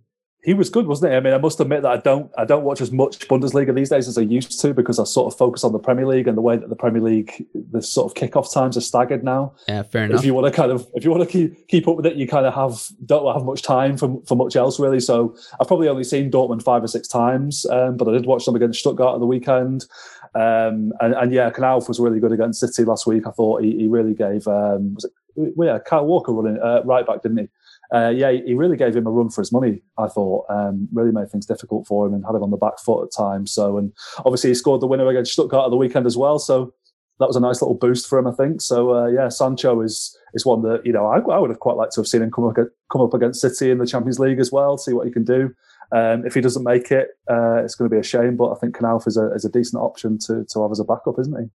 He 0.45 0.55
was 0.55 0.71
good, 0.71 0.87
wasn't 0.87 1.11
he? 1.11 1.17
I 1.17 1.21
mean, 1.21 1.35
I 1.35 1.39
must 1.39 1.59
admit 1.59 1.83
that 1.83 1.91
I 1.91 1.97
don't 1.97 2.31
I 2.39 2.45
don't 2.45 2.63
watch 2.63 2.81
as 2.81 2.93
much 2.93 3.19
Bundesliga 3.29 3.75
these 3.75 3.91
days 3.91 4.07
as 4.07 4.17
I 4.17 4.23
used 4.23 4.61
to 4.61 4.73
because 4.73 4.99
I 4.99 5.05
sort 5.05 5.31
of 5.33 5.37
focus 5.37 5.65
on 5.65 5.73
the 5.73 5.81
Premier 5.81 6.07
League 6.07 6.29
and 6.29 6.39
the 6.39 6.41
way 6.43 6.57
that 6.57 6.69
the 6.69 6.77
Premier 6.77 7.03
League 7.03 7.45
the 7.73 7.83
sort 7.83 8.11
of 8.11 8.17
kickoff 8.17 8.53
times 8.55 8.77
are 8.77 8.81
staggered 8.81 9.25
now. 9.25 9.53
Yeah, 9.69 9.83
fair 9.83 10.05
enough. 10.05 10.21
If 10.21 10.25
you 10.25 10.35
want 10.35 10.47
to 10.47 10.53
kind 10.53 10.71
of 10.71 10.87
if 10.95 11.05
you 11.05 11.11
want 11.11 11.25
to 11.25 11.29
keep 11.29 11.67
keep 11.67 11.89
up 11.89 11.97
with 11.97 12.07
it, 12.07 12.17
you 12.17 12.29
kind 12.29 12.47
of 12.47 12.55
have 12.55 12.87
don't 13.05 13.31
have 13.35 13.45
much 13.45 13.63
time 13.63 13.97
for 13.97 14.23
for 14.27 14.37
much 14.37 14.55
else 14.55 14.79
really. 14.79 15.01
So 15.01 15.37
I've 15.61 15.67
probably 15.67 15.89
only 15.89 16.05
seen 16.05 16.31
Dortmund 16.31 16.63
five 16.63 16.85
or 16.85 16.89
six 16.89 17.09
times, 17.09 17.67
um, 17.67 17.97
but 17.97 18.09
I 18.09 18.13
did 18.13 18.25
watch 18.25 18.47
them 18.47 18.55
against 18.55 18.79
Stuttgart 18.79 19.15
at 19.15 19.21
the 19.21 19.27
weekend. 19.27 19.87
Um, 20.35 20.93
and, 21.01 21.15
and, 21.15 21.33
yeah, 21.33 21.51
Knauf 21.51 21.89
was 21.89 21.99
really 21.99 22.21
good 22.21 22.33
against 22.33 22.61
City 22.61 22.85
last 22.85 23.07
week. 23.07 23.27
I 23.27 23.31
thought 23.31 23.63
he, 23.63 23.77
he 23.77 23.87
really 23.87 24.15
gave 24.15 24.47
um, 24.47 24.95
was 24.95 25.05
it 25.05 25.13
yeah 25.57 25.79
Kyle 25.79 26.05
Walker 26.05 26.33
running 26.33 26.61
uh, 26.61 26.83
right 26.85 27.07
back, 27.07 27.23
didn't 27.23 27.39
he? 27.39 27.49
Uh, 27.93 28.11
yeah, 28.11 28.31
he 28.31 28.53
really 28.53 28.77
gave 28.77 28.95
him 28.95 29.07
a 29.07 29.11
run 29.11 29.31
for 29.31 29.41
his 29.41 29.53
money. 29.53 29.81
I 29.97 30.09
thought 30.09 30.45
um, 30.51 30.89
really 30.93 31.13
made 31.13 31.31
things 31.31 31.47
difficult 31.47 31.87
for 31.87 32.07
him 32.07 32.13
and 32.13 32.25
had 32.25 32.35
him 32.35 32.43
on 32.43 32.51
the 32.51 32.59
back 32.59 32.79
foot 32.79 33.05
at 33.05 33.17
times. 33.17 33.53
So, 33.53 33.79
and 33.79 33.93
obviously 34.19 34.51
he 34.51 34.55
scored 34.55 34.83
the 34.83 34.87
winner 34.87 35.09
against 35.09 35.33
Stuttgart 35.33 35.65
at 35.65 35.71
the 35.71 35.77
weekend 35.77 36.07
as 36.07 36.17
well. 36.17 36.39
So 36.39 36.75
that 37.19 37.27
was 37.27 37.37
a 37.37 37.41
nice 37.41 37.63
little 37.63 37.75
boost 37.75 38.07
for 38.07 38.19
him, 38.19 38.27
I 38.27 38.33
think. 38.33 38.61
So 38.61 38.95
uh, 38.95 39.07
yeah, 39.07 39.29
Sancho 39.29 39.81
is 39.81 40.17
is 40.35 40.45
one 40.45 40.63
that 40.63 40.85
you 40.85 40.93
know 40.93 41.07
I, 41.07 41.19
I, 41.19 41.39
would 41.39 41.51
have 41.51 41.61
quite 41.61 41.77
liked 41.77 41.95
to 41.95 42.01
have 42.01 42.07
seen 42.07 42.23
him 42.23 42.31
come 42.31 42.45
up 42.45 42.57
come 42.93 43.01
up 43.01 43.15
against 43.15 43.41
City 43.41 43.71
in 43.71 43.79
the 43.79 43.87
Champions 43.87 44.19
League 44.19 44.39
as 44.39 44.53
well, 44.53 44.77
see 44.77 44.93
what 44.93 45.07
he 45.07 45.13
can 45.13 45.25
do. 45.25 45.55
Um, 45.91 46.27
if 46.27 46.35
he 46.35 46.41
doesn't 46.41 46.65
make 46.65 46.91
it, 46.91 47.09
uh, 47.31 47.63
it's 47.65 47.75
going 47.75 47.91
to 47.91 47.95
be 47.95 48.01
a 48.01 48.05
shame. 48.05 48.37
But 48.37 48.53
I 48.53 48.55
think 48.57 48.77
Knauf 48.77 49.07
is 49.07 49.17
a, 49.17 49.33
is 49.33 49.45
a 49.45 49.51
decent 49.51 49.83
option 49.83 50.19
to, 50.27 50.45
to 50.45 50.63
have 50.63 50.71
as 50.71 50.81
a 50.81 50.85
backup, 50.85 51.19
isn't 51.19 51.41
he? 51.41 51.49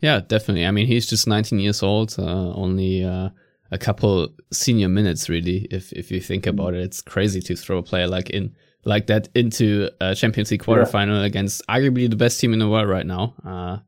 Yeah, 0.00 0.20
definitely. 0.20 0.66
I 0.66 0.70
mean, 0.70 0.86
he's 0.86 1.06
just 1.06 1.26
19 1.26 1.58
years 1.58 1.82
old, 1.82 2.14
uh, 2.18 2.52
only 2.54 3.04
uh, 3.04 3.30
a 3.70 3.78
couple 3.78 4.28
senior 4.52 4.88
minutes, 4.88 5.28
really. 5.28 5.66
If 5.70 5.92
if 5.92 6.10
you 6.10 6.20
think 6.20 6.46
about 6.46 6.74
it, 6.74 6.80
it's 6.80 7.02
crazy 7.02 7.40
to 7.42 7.56
throw 7.56 7.78
a 7.78 7.82
player 7.82 8.06
like 8.06 8.30
in 8.30 8.54
like 8.84 9.08
that 9.08 9.28
into 9.34 9.90
a 10.00 10.14
Champions 10.14 10.50
League 10.50 10.62
quarterfinal 10.62 11.20
yeah. 11.20 11.26
against 11.26 11.66
arguably 11.66 12.08
the 12.08 12.16
best 12.16 12.40
team 12.40 12.52
in 12.52 12.60
the 12.60 12.68
world 12.68 12.88
right 12.88 13.06
now. 13.06 13.34
Uh, 13.44 13.78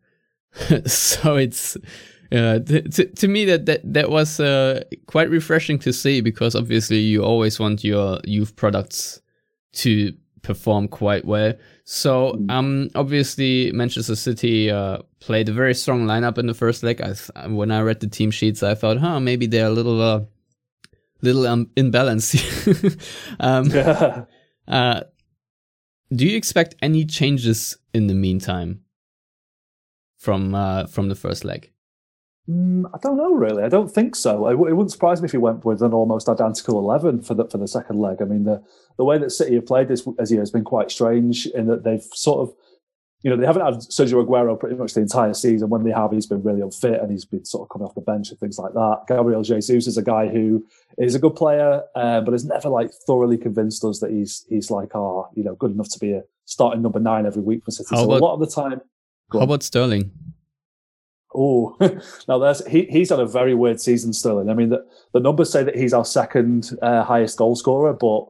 so 0.86 1.36
it's 1.36 1.76
uh, 2.32 2.58
to, 2.58 3.06
to 3.06 3.28
me 3.28 3.44
that 3.44 3.66
that 3.66 3.80
that 3.84 4.10
was 4.10 4.40
uh, 4.40 4.82
quite 5.06 5.30
refreshing 5.30 5.78
to 5.78 5.92
see 5.92 6.20
because 6.20 6.54
obviously 6.54 6.98
you 6.98 7.22
always 7.22 7.60
want 7.60 7.84
your 7.84 8.18
youth 8.24 8.56
products 8.56 9.20
to 9.72 10.14
perform 10.42 10.88
quite 10.88 11.24
well. 11.24 11.54
So, 11.84 12.32
mm. 12.32 12.50
um, 12.50 12.90
obviously 12.94 13.72
Manchester 13.72 14.16
City 14.16 14.70
uh, 14.70 14.98
played 15.20 15.48
a 15.48 15.52
very 15.52 15.74
strong 15.74 16.06
lineup 16.06 16.38
in 16.38 16.46
the 16.46 16.54
first 16.54 16.82
leg. 16.82 17.00
I, 17.00 17.46
when 17.48 17.70
I 17.70 17.80
read 17.82 18.00
the 18.00 18.06
team 18.06 18.30
sheets, 18.30 18.62
I 18.62 18.74
thought, 18.74 18.98
huh, 18.98 19.20
maybe 19.20 19.46
they're 19.46 19.66
a 19.66 19.70
little, 19.70 20.00
uh, 20.00 20.20
little 21.22 21.46
um, 21.46 21.66
imbalanced. 21.76 22.36
um, 23.40 23.66
yeah. 23.70 24.24
uh, 24.68 25.00
do 26.14 26.26
you 26.26 26.36
expect 26.36 26.74
any 26.82 27.04
changes 27.04 27.76
in 27.94 28.06
the 28.06 28.14
meantime 28.14 28.80
from 30.18 30.54
uh, 30.54 30.86
from 30.86 31.08
the 31.08 31.14
first 31.14 31.44
leg? 31.44 31.72
Mm, 32.48 32.84
I 32.94 32.98
don't 33.02 33.16
know 33.16 33.34
really. 33.34 33.62
I 33.62 33.68
don't 33.68 33.90
think 33.90 34.16
so. 34.16 34.46
It, 34.48 34.52
it, 34.52 34.56
wouldn't 34.56 34.90
surprise 34.90 35.20
me 35.20 35.26
if 35.26 35.32
he 35.32 35.38
went 35.38 35.64
with 35.64 35.82
an 35.82 35.92
almost 35.92 36.28
identical 36.28 36.78
eleven 36.78 37.20
for 37.20 37.34
the 37.34 37.46
for 37.46 37.58
the 37.58 37.68
second 37.68 37.98
leg. 37.98 38.22
I 38.22 38.24
mean, 38.24 38.44
the 38.44 38.62
the 38.96 39.04
way 39.04 39.18
that 39.18 39.30
City 39.30 39.54
have 39.56 39.66
played 39.66 39.88
this 39.88 40.06
as 40.18 40.30
year 40.30 40.40
has 40.40 40.50
been 40.50 40.64
quite 40.64 40.90
strange 40.90 41.46
in 41.46 41.66
that 41.66 41.84
they've 41.84 42.02
sort 42.14 42.40
of, 42.40 42.54
you 43.22 43.30
know, 43.30 43.36
they 43.36 43.46
haven't 43.46 43.64
had 43.64 43.74
Sergio 43.74 44.24
Aguero 44.24 44.58
pretty 44.58 44.76
much 44.76 44.94
the 44.94 45.02
entire 45.02 45.34
season. 45.34 45.68
When 45.68 45.84
they 45.84 45.90
have, 45.90 46.12
he's 46.12 46.26
been 46.26 46.42
really 46.42 46.62
unfit 46.62 47.00
and 47.00 47.10
he's 47.10 47.26
been 47.26 47.44
sort 47.44 47.64
of 47.64 47.68
coming 47.68 47.86
off 47.86 47.94
the 47.94 48.00
bench 48.00 48.30
and 48.30 48.40
things 48.40 48.58
like 48.58 48.72
that. 48.72 49.02
Gabriel 49.06 49.42
Jesus 49.42 49.86
is 49.86 49.98
a 49.98 50.02
guy 50.02 50.28
who 50.28 50.64
is 50.96 51.14
a 51.14 51.18
good 51.18 51.36
player, 51.36 51.82
uh, 51.94 52.22
but 52.22 52.32
has 52.32 52.46
never 52.46 52.70
like 52.70 52.90
thoroughly 53.06 53.36
convinced 53.36 53.84
us 53.84 54.00
that 54.00 54.10
he's 54.10 54.46
he's 54.48 54.70
like, 54.70 54.94
oh, 54.94 55.28
you 55.36 55.44
know, 55.44 55.56
good 55.56 55.72
enough 55.72 55.90
to 55.90 55.98
be 55.98 56.12
a 56.12 56.22
starting 56.46 56.80
number 56.80 57.00
nine 57.00 57.26
every 57.26 57.42
week 57.42 57.64
for 57.64 57.70
City. 57.70 57.88
How 57.90 57.98
so 57.98 58.04
about, 58.04 58.20
a 58.20 58.24
lot 58.24 58.34
of 58.34 58.40
the 58.40 58.46
time. 58.46 58.80
How 59.30 59.40
about 59.40 59.62
Sterling? 59.62 60.10
Oh, 61.34 61.76
now 62.28 62.38
there's 62.38 62.66
he, 62.66 62.86
he's 62.86 63.10
had 63.10 63.20
a 63.20 63.26
very 63.26 63.54
weird 63.54 63.80
season, 63.80 64.12
Sterling. 64.12 64.50
I 64.50 64.54
mean, 64.54 64.70
the, 64.70 64.84
the 65.12 65.20
numbers 65.20 65.50
say 65.50 65.62
that 65.62 65.76
he's 65.76 65.94
our 65.94 66.04
second 66.04 66.76
uh, 66.82 67.04
highest 67.04 67.38
goal 67.38 67.54
scorer, 67.54 67.92
but 67.92 68.26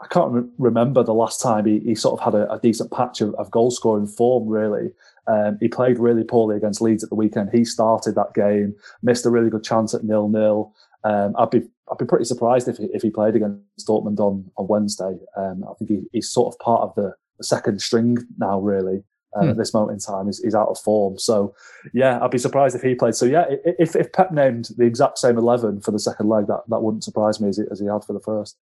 I 0.00 0.06
can't 0.08 0.32
re- 0.32 0.48
remember 0.58 1.02
the 1.02 1.14
last 1.14 1.40
time 1.40 1.64
he, 1.64 1.78
he 1.80 1.94
sort 1.94 2.20
of 2.20 2.24
had 2.24 2.34
a, 2.34 2.52
a 2.52 2.60
decent 2.60 2.90
patch 2.90 3.20
of, 3.20 3.34
of 3.36 3.50
goal 3.50 3.70
scoring 3.70 4.06
form, 4.06 4.46
really. 4.46 4.90
Um, 5.26 5.56
he 5.60 5.68
played 5.68 5.98
really 5.98 6.24
poorly 6.24 6.56
against 6.56 6.82
Leeds 6.82 7.02
at 7.02 7.08
the 7.08 7.16
weekend. 7.16 7.48
He 7.50 7.64
started 7.64 8.14
that 8.16 8.34
game, 8.34 8.74
missed 9.02 9.24
a 9.24 9.30
really 9.30 9.48
good 9.48 9.64
chance 9.64 9.94
at 9.94 10.04
nil 10.04 10.28
nil. 10.28 10.74
Um, 11.04 11.34
I'd 11.38 11.50
be 11.50 11.62
I'd 11.90 11.98
be 11.98 12.06
pretty 12.06 12.24
surprised 12.24 12.68
if 12.68 12.76
he, 12.76 12.84
if 12.92 13.02
he 13.02 13.10
played 13.10 13.36
against 13.36 13.88
Dortmund 13.88 14.20
on 14.20 14.50
on 14.58 14.68
Wednesday. 14.68 15.16
Um, 15.36 15.64
I 15.64 15.72
think 15.78 15.90
he, 15.90 16.02
he's 16.12 16.30
sort 16.30 16.52
of 16.52 16.58
part 16.58 16.82
of 16.82 16.94
the, 16.94 17.14
the 17.38 17.44
second 17.44 17.80
string 17.80 18.18
now, 18.36 18.60
really 18.60 19.02
uh, 19.34 19.42
hmm. 19.42 19.50
at 19.50 19.56
this 19.56 19.74
moment 19.74 19.92
in 19.92 19.98
time. 19.98 20.26
He's, 20.26 20.42
he's 20.42 20.54
out 20.54 20.68
of 20.68 20.78
form. 20.78 21.18
So, 21.18 21.54
yeah, 21.92 22.18
I'd 22.22 22.30
be 22.30 22.38
surprised 22.38 22.76
if 22.76 22.82
he 22.82 22.94
played. 22.94 23.14
So, 23.14 23.26
yeah, 23.26 23.44
if, 23.48 23.96
if 23.96 24.12
Pep 24.12 24.32
named 24.32 24.70
the 24.76 24.84
exact 24.84 25.18
same 25.18 25.38
11 25.38 25.80
for 25.80 25.90
the 25.90 25.98
second 25.98 26.28
leg, 26.28 26.46
that, 26.46 26.62
that 26.68 26.82
wouldn't 26.82 27.04
surprise 27.04 27.40
me 27.40 27.48
as 27.48 27.58
he, 27.58 27.64
as 27.70 27.80
he 27.80 27.86
had 27.86 28.04
for 28.04 28.12
the 28.12 28.20
first. 28.20 28.56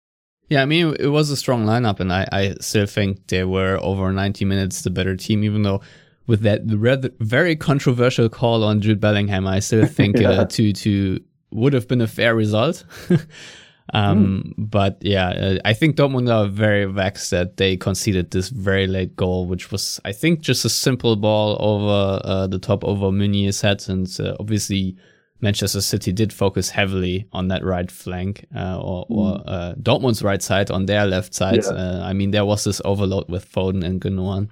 Yeah, 0.49 0.61
I 0.61 0.65
mean, 0.65 0.95
it 0.99 1.07
was 1.07 1.29
a 1.29 1.37
strong 1.37 1.65
lineup, 1.65 1.99
and 1.99 2.11
I, 2.11 2.27
I 2.31 2.55
still 2.59 2.85
think 2.85 3.27
they 3.27 3.45
were 3.45 3.77
over 3.81 4.11
90 4.11 4.43
minutes 4.43 4.81
the 4.81 4.89
better 4.89 5.15
team, 5.15 5.43
even 5.43 5.63
though 5.63 5.81
with 6.27 6.41
that 6.41 6.63
very 7.19 7.55
controversial 7.55 8.29
call 8.29 8.63
on 8.63 8.81
Jude 8.81 8.99
Bellingham, 8.99 9.47
I 9.47 9.59
still 9.59 9.85
think 9.99 10.17
uh, 10.17 10.21
yeah. 10.21 10.29
uh, 10.29 10.45
two 10.45 10.73
two 10.73 11.19
would 11.51 11.73
have 11.73 11.87
been 11.87 12.01
a 12.01 12.07
fair 12.07 12.35
result. 12.35 12.83
Um, 13.93 14.53
mm. 14.57 14.69
But 14.69 14.97
yeah, 15.01 15.29
uh, 15.29 15.57
I 15.65 15.73
think 15.73 15.95
Dortmund 15.95 16.33
are 16.33 16.47
very 16.47 16.85
vexed 16.85 17.31
that 17.31 17.57
they 17.57 17.77
conceded 17.77 18.31
this 18.31 18.49
very 18.49 18.87
late 18.87 19.15
goal, 19.15 19.45
which 19.45 19.71
was, 19.71 19.99
I 20.05 20.11
think, 20.11 20.41
just 20.41 20.65
a 20.65 20.69
simple 20.69 21.15
ball 21.15 21.57
over 21.59 22.21
uh, 22.23 22.47
the 22.47 22.59
top 22.59 22.83
over 22.83 23.11
Meunier's 23.11 23.61
head. 23.61 23.83
And 23.87 24.07
uh, 24.19 24.35
obviously, 24.39 24.95
Manchester 25.41 25.81
City 25.81 26.11
did 26.11 26.31
focus 26.31 26.69
heavily 26.69 27.27
on 27.33 27.49
that 27.49 27.63
right 27.65 27.91
flank 27.91 28.45
uh, 28.55 28.79
or, 28.81 29.05
mm. 29.07 29.15
or 29.15 29.43
uh, 29.45 29.73
Dortmund's 29.75 30.23
right 30.23 30.41
side 30.41 30.71
on 30.71 30.85
their 30.85 31.05
left 31.05 31.33
side. 31.33 31.63
Yeah. 31.63 31.71
Uh, 31.71 32.01
I 32.03 32.13
mean, 32.13 32.31
there 32.31 32.45
was 32.45 32.63
this 32.63 32.81
overload 32.85 33.29
with 33.29 33.51
Foden 33.51 33.83
and 33.83 33.99
Gundogan, 33.99 34.49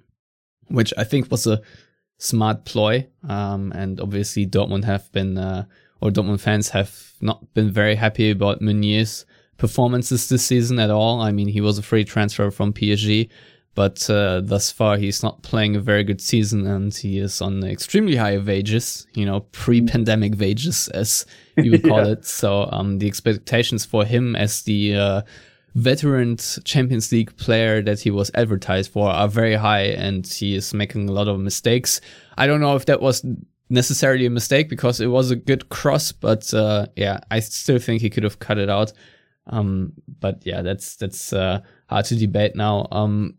which 0.68 0.94
I 0.98 1.06
think 1.06 1.32
was 1.32 1.48
a 1.48 1.62
smart 2.18 2.66
ploy. 2.66 3.08
Um, 3.28 3.72
and 3.74 4.02
obviously, 4.02 4.46
Dortmund 4.46 4.84
have 4.84 5.10
been 5.14 5.38
or 6.02 6.10
Dortmund 6.10 6.40
fans 6.40 6.70
have 6.70 7.14
not 7.22 7.54
been 7.54 7.72
very 7.72 7.96
happy 7.96 8.32
about 8.32 8.62
Meunier's 8.62 9.26
performances 9.60 10.30
this 10.30 10.44
season 10.44 10.80
at 10.80 10.90
all. 10.90 11.22
I 11.22 11.32
mean, 11.32 11.50
he 11.50 11.62
was 11.62 11.78
a 11.78 11.84
free 11.84 12.04
transfer 12.04 12.50
from 12.50 12.74
PSG, 12.74 13.30
but 13.76 14.10
uh, 14.10 14.42
thus 14.42 14.72
far 14.72 14.98
he's 14.98 15.22
not 15.22 15.44
playing 15.44 15.76
a 15.76 15.80
very 15.80 16.04
good 16.04 16.22
season 16.22 16.66
and 16.66 16.96
he 16.96 17.20
is 17.20 17.42
on 17.42 17.64
extremely 17.64 18.16
high 18.16 18.38
wages, 18.38 19.06
you 19.14 19.26
know, 19.26 19.42
pre-pandemic 19.52 20.40
wages 20.40 20.88
as 20.90 21.26
you 21.58 21.72
would 21.72 21.84
call 21.84 21.98
yeah. 22.06 22.14
it. 22.14 22.26
So 22.26 22.68
um, 22.72 22.98
the 22.98 23.08
expectations 23.08 23.86
for 23.86 24.06
him 24.06 24.36
as 24.36 24.64
the 24.64 24.96
uh, 24.96 25.22
veteran 25.76 26.38
Champions 26.64 27.12
League 27.12 27.36
player 27.38 27.82
that 27.84 28.00
he 28.00 28.12
was 28.12 28.32
advertised 28.34 28.92
for 28.92 29.10
are 29.10 29.28
very 29.28 29.56
high 29.56 29.84
and 29.84 30.26
he 30.26 30.56
is 30.56 30.74
making 30.74 31.10
a 31.10 31.12
lot 31.12 31.28
of 31.28 31.40
mistakes. 31.40 32.02
I 32.38 32.48
don't 32.48 32.62
know 32.62 32.76
if 32.76 32.86
that 32.86 33.02
was 33.02 33.26
necessarily 33.70 34.26
a 34.26 34.30
mistake 34.30 34.68
because 34.68 35.00
it 35.00 35.08
was 35.08 35.32
a 35.32 35.36
good 35.36 35.70
cross, 35.70 36.12
but 36.12 36.52
uh, 36.54 36.88
yeah, 36.96 37.20
I 37.30 37.40
still 37.40 37.78
think 37.78 38.02
he 38.02 38.10
could 38.10 38.24
have 38.24 38.40
cut 38.40 38.58
it 38.58 38.70
out. 38.70 38.94
Um, 39.50 39.94
but 40.20 40.42
yeah, 40.46 40.62
that's 40.62 40.96
that's 40.96 41.34
uh, 41.34 41.62
hard 41.88 42.06
to 42.06 42.16
debate 42.16 42.56
now. 42.56 42.88
Um, 42.92 43.36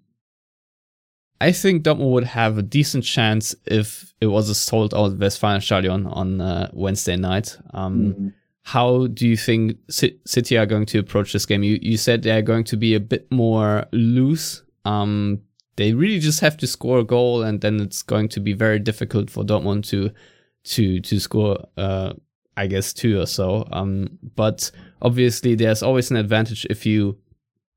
I 1.40 1.52
think 1.52 1.84
Dortmund 1.84 2.10
would 2.10 2.24
have 2.24 2.58
a 2.58 2.62
decent 2.62 3.04
chance 3.04 3.54
if 3.64 4.12
it 4.20 4.26
was 4.26 4.50
a 4.50 4.54
sold 4.54 4.94
out 4.94 5.18
Westfalenstadion 5.18 6.14
on 6.14 6.40
uh, 6.40 6.70
Wednesday 6.74 7.16
night. 7.16 7.56
Um, 7.72 7.98
mm-hmm. 8.00 8.28
How 8.62 9.06
do 9.06 9.26
you 9.26 9.38
think 9.38 9.78
City 9.88 10.58
are 10.58 10.66
going 10.66 10.84
to 10.86 10.98
approach 10.98 11.32
this 11.32 11.46
game? 11.46 11.62
You 11.62 11.78
you 11.80 11.96
said 11.96 12.22
they're 12.22 12.42
going 12.42 12.64
to 12.64 12.76
be 12.76 12.94
a 12.94 13.00
bit 13.00 13.30
more 13.32 13.86
loose. 13.92 14.62
Um, 14.84 15.40
they 15.76 15.94
really 15.94 16.18
just 16.18 16.40
have 16.40 16.58
to 16.58 16.66
score 16.66 16.98
a 16.98 17.04
goal, 17.04 17.42
and 17.42 17.62
then 17.62 17.80
it's 17.80 18.02
going 18.02 18.28
to 18.28 18.40
be 18.40 18.52
very 18.52 18.78
difficult 18.78 19.30
for 19.30 19.42
Dortmund 19.42 19.86
to 19.88 20.10
to 20.64 21.00
to 21.00 21.18
score. 21.18 21.66
Uh, 21.78 22.12
I 22.56 22.66
guess 22.66 22.92
two 22.92 23.20
or 23.20 23.26
so. 23.26 23.66
Um, 23.72 24.18
but 24.36 24.70
obviously, 25.02 25.54
there's 25.54 25.82
always 25.82 26.10
an 26.10 26.16
advantage 26.16 26.66
if 26.68 26.84
you 26.84 27.18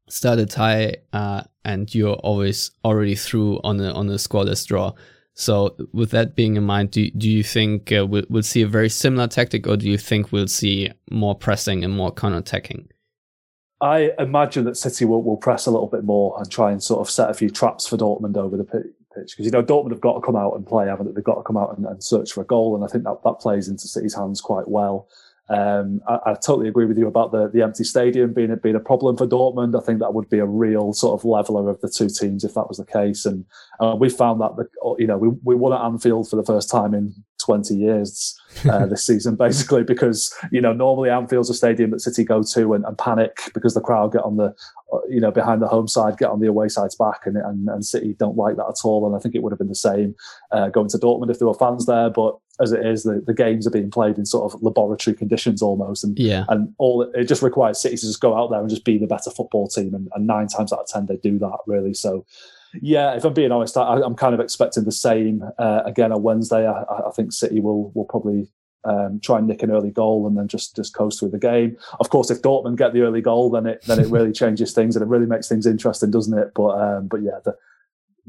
start 0.10 0.40
a 0.40 0.46
tie 0.46 0.96
uh, 1.14 1.44
and 1.66 1.94
you're 1.94 2.16
always 2.16 2.72
already 2.84 3.16
through 3.16 3.60
on 3.64 3.80
a 3.80 3.92
on 3.94 4.10
a 4.10 4.14
scoreless 4.14 4.66
draw. 4.66 4.94
So, 5.36 5.76
with 5.94 6.12
that 6.12 6.36
being 6.36 6.58
in 6.58 6.64
mind, 6.64 6.92
do 6.92 7.10
do 7.12 7.30
you 7.30 7.44
think 7.44 7.92
uh, 7.92 8.06
we'll, 8.06 8.26
we'll 8.30 8.44
see 8.44 8.62
a 8.62 8.68
very 8.68 8.90
similar 8.90 9.28
tactic, 9.28 9.68
or 9.68 9.78
do 9.78 9.90
you 9.90 9.98
think 9.98 10.32
we'll 10.32 10.48
see 10.48 10.92
more 11.10 11.36
pressing 11.36 11.84
and 11.84 11.96
more 11.96 12.12
counter 12.12 12.38
attacking? 12.38 12.90
I 13.82 14.12
imagine 14.18 14.64
that 14.66 14.78
City 14.78 15.04
will, 15.04 15.24
will 15.24 15.36
press 15.36 15.66
a 15.66 15.72
little 15.72 15.88
bit 15.88 16.06
more 16.06 16.40
and 16.40 16.50
try 16.50 16.72
and 16.72 16.82
sort 16.82 17.02
of 17.02 17.10
set 17.10 17.30
a 17.30 17.34
few 17.34 17.50
traps 17.50 17.86
for 17.86 17.98
Dortmund 17.98 18.38
over 18.38 18.56
the 18.56 18.94
pitch 19.14 19.32
because 19.32 19.46
you 19.46 19.52
know 19.52 19.64
Dortmund 19.64 19.92
have 19.92 20.02
got 20.02 20.14
to 20.14 20.22
come 20.22 20.36
out 20.36 20.56
and 20.56 20.66
play, 20.66 20.88
haven't 20.88 21.08
they? 21.08 21.12
They've 21.14 21.24
got 21.24 21.36
to 21.36 21.44
come 21.44 21.58
out 21.58 21.78
and, 21.78 21.86
and 21.86 22.04
search 22.04 22.32
for 22.34 22.42
a 22.42 22.46
goal, 22.46 22.76
and 22.76 22.84
I 22.84 22.88
think 22.88 23.04
that 23.04 23.24
that 23.24 23.40
plays 23.40 23.68
into 23.68 23.88
City's 23.88 24.16
hands 24.16 24.42
quite 24.42 24.68
well. 24.68 25.08
Um, 25.50 26.02
I, 26.08 26.20
I, 26.28 26.34
totally 26.36 26.70
agree 26.70 26.86
with 26.86 26.98
you 26.98 27.06
about 27.06 27.34
the, 27.34 27.50
the 27.50 27.64
empty 27.64 27.84
stadium 27.84 28.34
being 28.34 28.50
a, 28.50 28.56
being 28.56 28.78
a 28.78 28.80
problem 28.80 29.18
for 29.18 29.28
Dortmund. 29.28 29.78
I 29.78 29.86
think 29.86 30.00
that 30.00 30.14
would 30.14 30.30
be 30.30 30.40
a 30.40 30.46
real 30.46 30.94
sort 30.94 31.20
of 31.20 31.26
leveler 31.26 31.70
of 31.70 31.82
the 31.82 31.90
two 31.90 32.08
teams 32.08 32.46
if 32.46 32.54
that 32.54 32.70
was 32.70 32.78
the 32.78 32.86
case. 32.86 33.26
And 33.26 33.44
uh, 33.82 33.94
we 34.00 34.08
found 34.10 34.40
that 34.40 34.56
the, 34.56 34.96
you 34.98 35.06
know 35.06 35.18
we 35.18 35.30
we 35.44 35.54
won 35.54 35.74
at 35.74 35.84
Anfield 35.84 36.30
for 36.30 36.38
the 36.38 36.46
first 36.46 36.72
time 36.72 36.94
in 36.94 37.14
20 37.44 37.76
years 37.76 38.40
uh, 38.70 38.86
this 38.86 39.06
season, 39.06 39.36
basically, 39.38 39.84
because, 39.84 40.34
you 40.52 40.62
know, 40.62 40.74
normally 40.74 41.10
Anfield's 41.10 41.50
a 41.50 41.54
stadium 41.54 41.92
that 41.92 42.00
City 42.00 42.24
go 42.24 42.44
to 42.44 42.74
and, 42.74 42.86
and, 42.86 42.98
panic 42.98 43.52
because 43.54 43.74
the 43.74 43.82
crowd 43.82 44.14
get 44.14 44.24
on 44.24 44.38
the, 44.38 44.54
uh, 44.94 45.00
you 45.10 45.20
know, 45.20 45.32
behind 45.32 45.62
the 45.62 45.68
home 45.68 45.88
side, 45.88 46.18
get 46.18 46.30
on 46.30 46.40
the 46.40 46.48
away 46.48 46.68
side's 46.68 46.96
back, 46.96 47.26
and, 47.26 47.38
and, 47.38 47.68
and 47.68 47.86
City 47.86 48.16
don't 48.18 48.38
like 48.38 48.56
that 48.56 48.68
at 48.68 48.86
all. 48.86 49.06
And 49.06 49.16
I 49.16 49.20
think 49.20 49.36
it 49.36 49.44
would 49.44 49.52
have 49.52 49.60
been 49.60 49.70
the 49.70 49.76
same 49.76 50.16
uh, 50.52 50.70
going 50.70 50.90
to 50.90 50.98
Dortmund 50.98 51.32
if 51.32 51.40
there 51.40 51.48
were 51.48 51.54
fans 51.54 51.86
there. 51.86 52.10
But 52.10 52.38
as 52.62 52.72
it 52.72 52.86
is, 52.86 53.04
the, 53.04 53.22
the 53.26 53.34
games 53.34 53.66
are 53.68 53.72
being 53.72 53.92
played 53.92 54.18
in 54.18 54.26
sort 54.26 54.54
of 54.54 54.62
laboratory 54.62 55.16
conditions 55.16 55.62
almost. 55.62 56.04
And, 56.04 56.18
yeah. 56.18 56.46
and 56.50 56.74
all 56.78 57.02
it 57.02 57.26
just 57.26 57.42
requires 57.42 57.82
City 57.82 57.98
to 57.98 58.02
just 58.02 58.22
go 58.22 58.38
out 58.38 58.52
there 58.52 58.60
and 58.60 58.70
just 58.70 58.86
be 58.86 58.98
the 58.98 59.08
better 59.08 59.32
football 59.32 59.68
team. 59.68 59.94
And, 59.94 60.08
and 60.14 60.28
nine 60.28 60.48
times 60.48 60.72
out 60.72 60.80
of 60.80 60.88
10, 60.88 61.08
they 61.08 61.18
do 61.18 61.40
that, 61.40 61.58
really. 61.68 61.94
So, 61.94 62.26
yeah, 62.82 63.16
if 63.16 63.24
I'm 63.24 63.34
being 63.34 63.52
honest, 63.52 63.78
I, 63.78 64.00
am 64.00 64.16
kind 64.16 64.34
of 64.34 64.40
expecting 64.40 64.84
the 64.84 64.92
same 64.92 65.44
uh, 65.58 65.82
again 65.86 66.12
on 66.12 66.24
Wednesday. 66.24 66.68
I, 66.68 66.84
I, 66.84 67.12
think 67.16 67.32
City 67.32 67.60
will 67.60 67.92
will 67.92 68.06
probably 68.06 68.50
um, 68.84 69.20
try 69.22 69.38
and 69.38 69.48
nick 69.48 69.64
an 69.64 69.72
early 69.72 69.92
goal 69.92 70.28
and 70.28 70.38
then 70.38 70.48
just 70.48 70.76
just 70.76 70.96
coast 70.96 71.20
through 71.20 71.30
the 71.30 71.40
game. 71.40 71.78
Of 72.00 72.10
course, 72.10 72.32
if 72.32 72.42
Dortmund 72.42 72.78
get 72.78 72.94
the 72.94 73.02
early 73.02 73.22
goal, 73.22 73.50
then 73.50 73.66
it 73.68 73.84
then 73.86 74.00
it 74.00 74.08
really 74.08 74.32
changes 74.42 74.74
things 74.74 74.96
and 74.96 75.04
it 75.04 75.10
really 75.10 75.28
makes 75.28 75.48
things 75.48 75.66
interesting, 75.66 76.12
doesn't 76.12 76.38
it? 76.38 76.52
But 76.56 76.80
um, 76.80 77.08
but 77.08 77.22
yeah, 77.22 77.40
the 77.46 77.56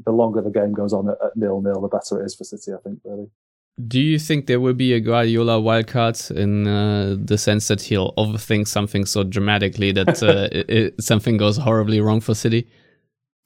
the 0.03 0.11
longer 0.11 0.41
the 0.41 0.51
game 0.51 0.73
goes 0.73 0.93
on 0.93 1.09
at, 1.09 1.17
at 1.23 1.35
nil 1.35 1.61
nil, 1.61 1.81
the 1.81 1.87
better 1.87 2.21
it 2.21 2.25
is 2.25 2.35
for 2.35 2.43
City. 2.43 2.73
I 2.73 2.77
think 2.83 2.99
really. 3.03 3.29
Do 3.87 3.99
you 3.99 4.19
think 4.19 4.47
there 4.47 4.61
will 4.61 4.73
be 4.73 4.93
a 4.93 5.01
Guardiola 5.01 5.59
wildcard 5.59 6.31
in 6.33 6.65
uh, 6.65 7.17
the 7.19 7.37
sense 7.37 7.67
that 7.67 7.81
he'll 7.81 8.13
overthink 8.13 8.69
something 8.69 9.05
so 9.05 9.25
dramatically 9.25 9.91
that 9.91 10.23
uh, 10.23 10.47
it, 10.49 10.69
it, 10.69 11.03
something 11.03 11.35
goes 11.35 11.57
horribly 11.57 11.99
wrong 11.99 12.21
for 12.21 12.33
City? 12.33 12.69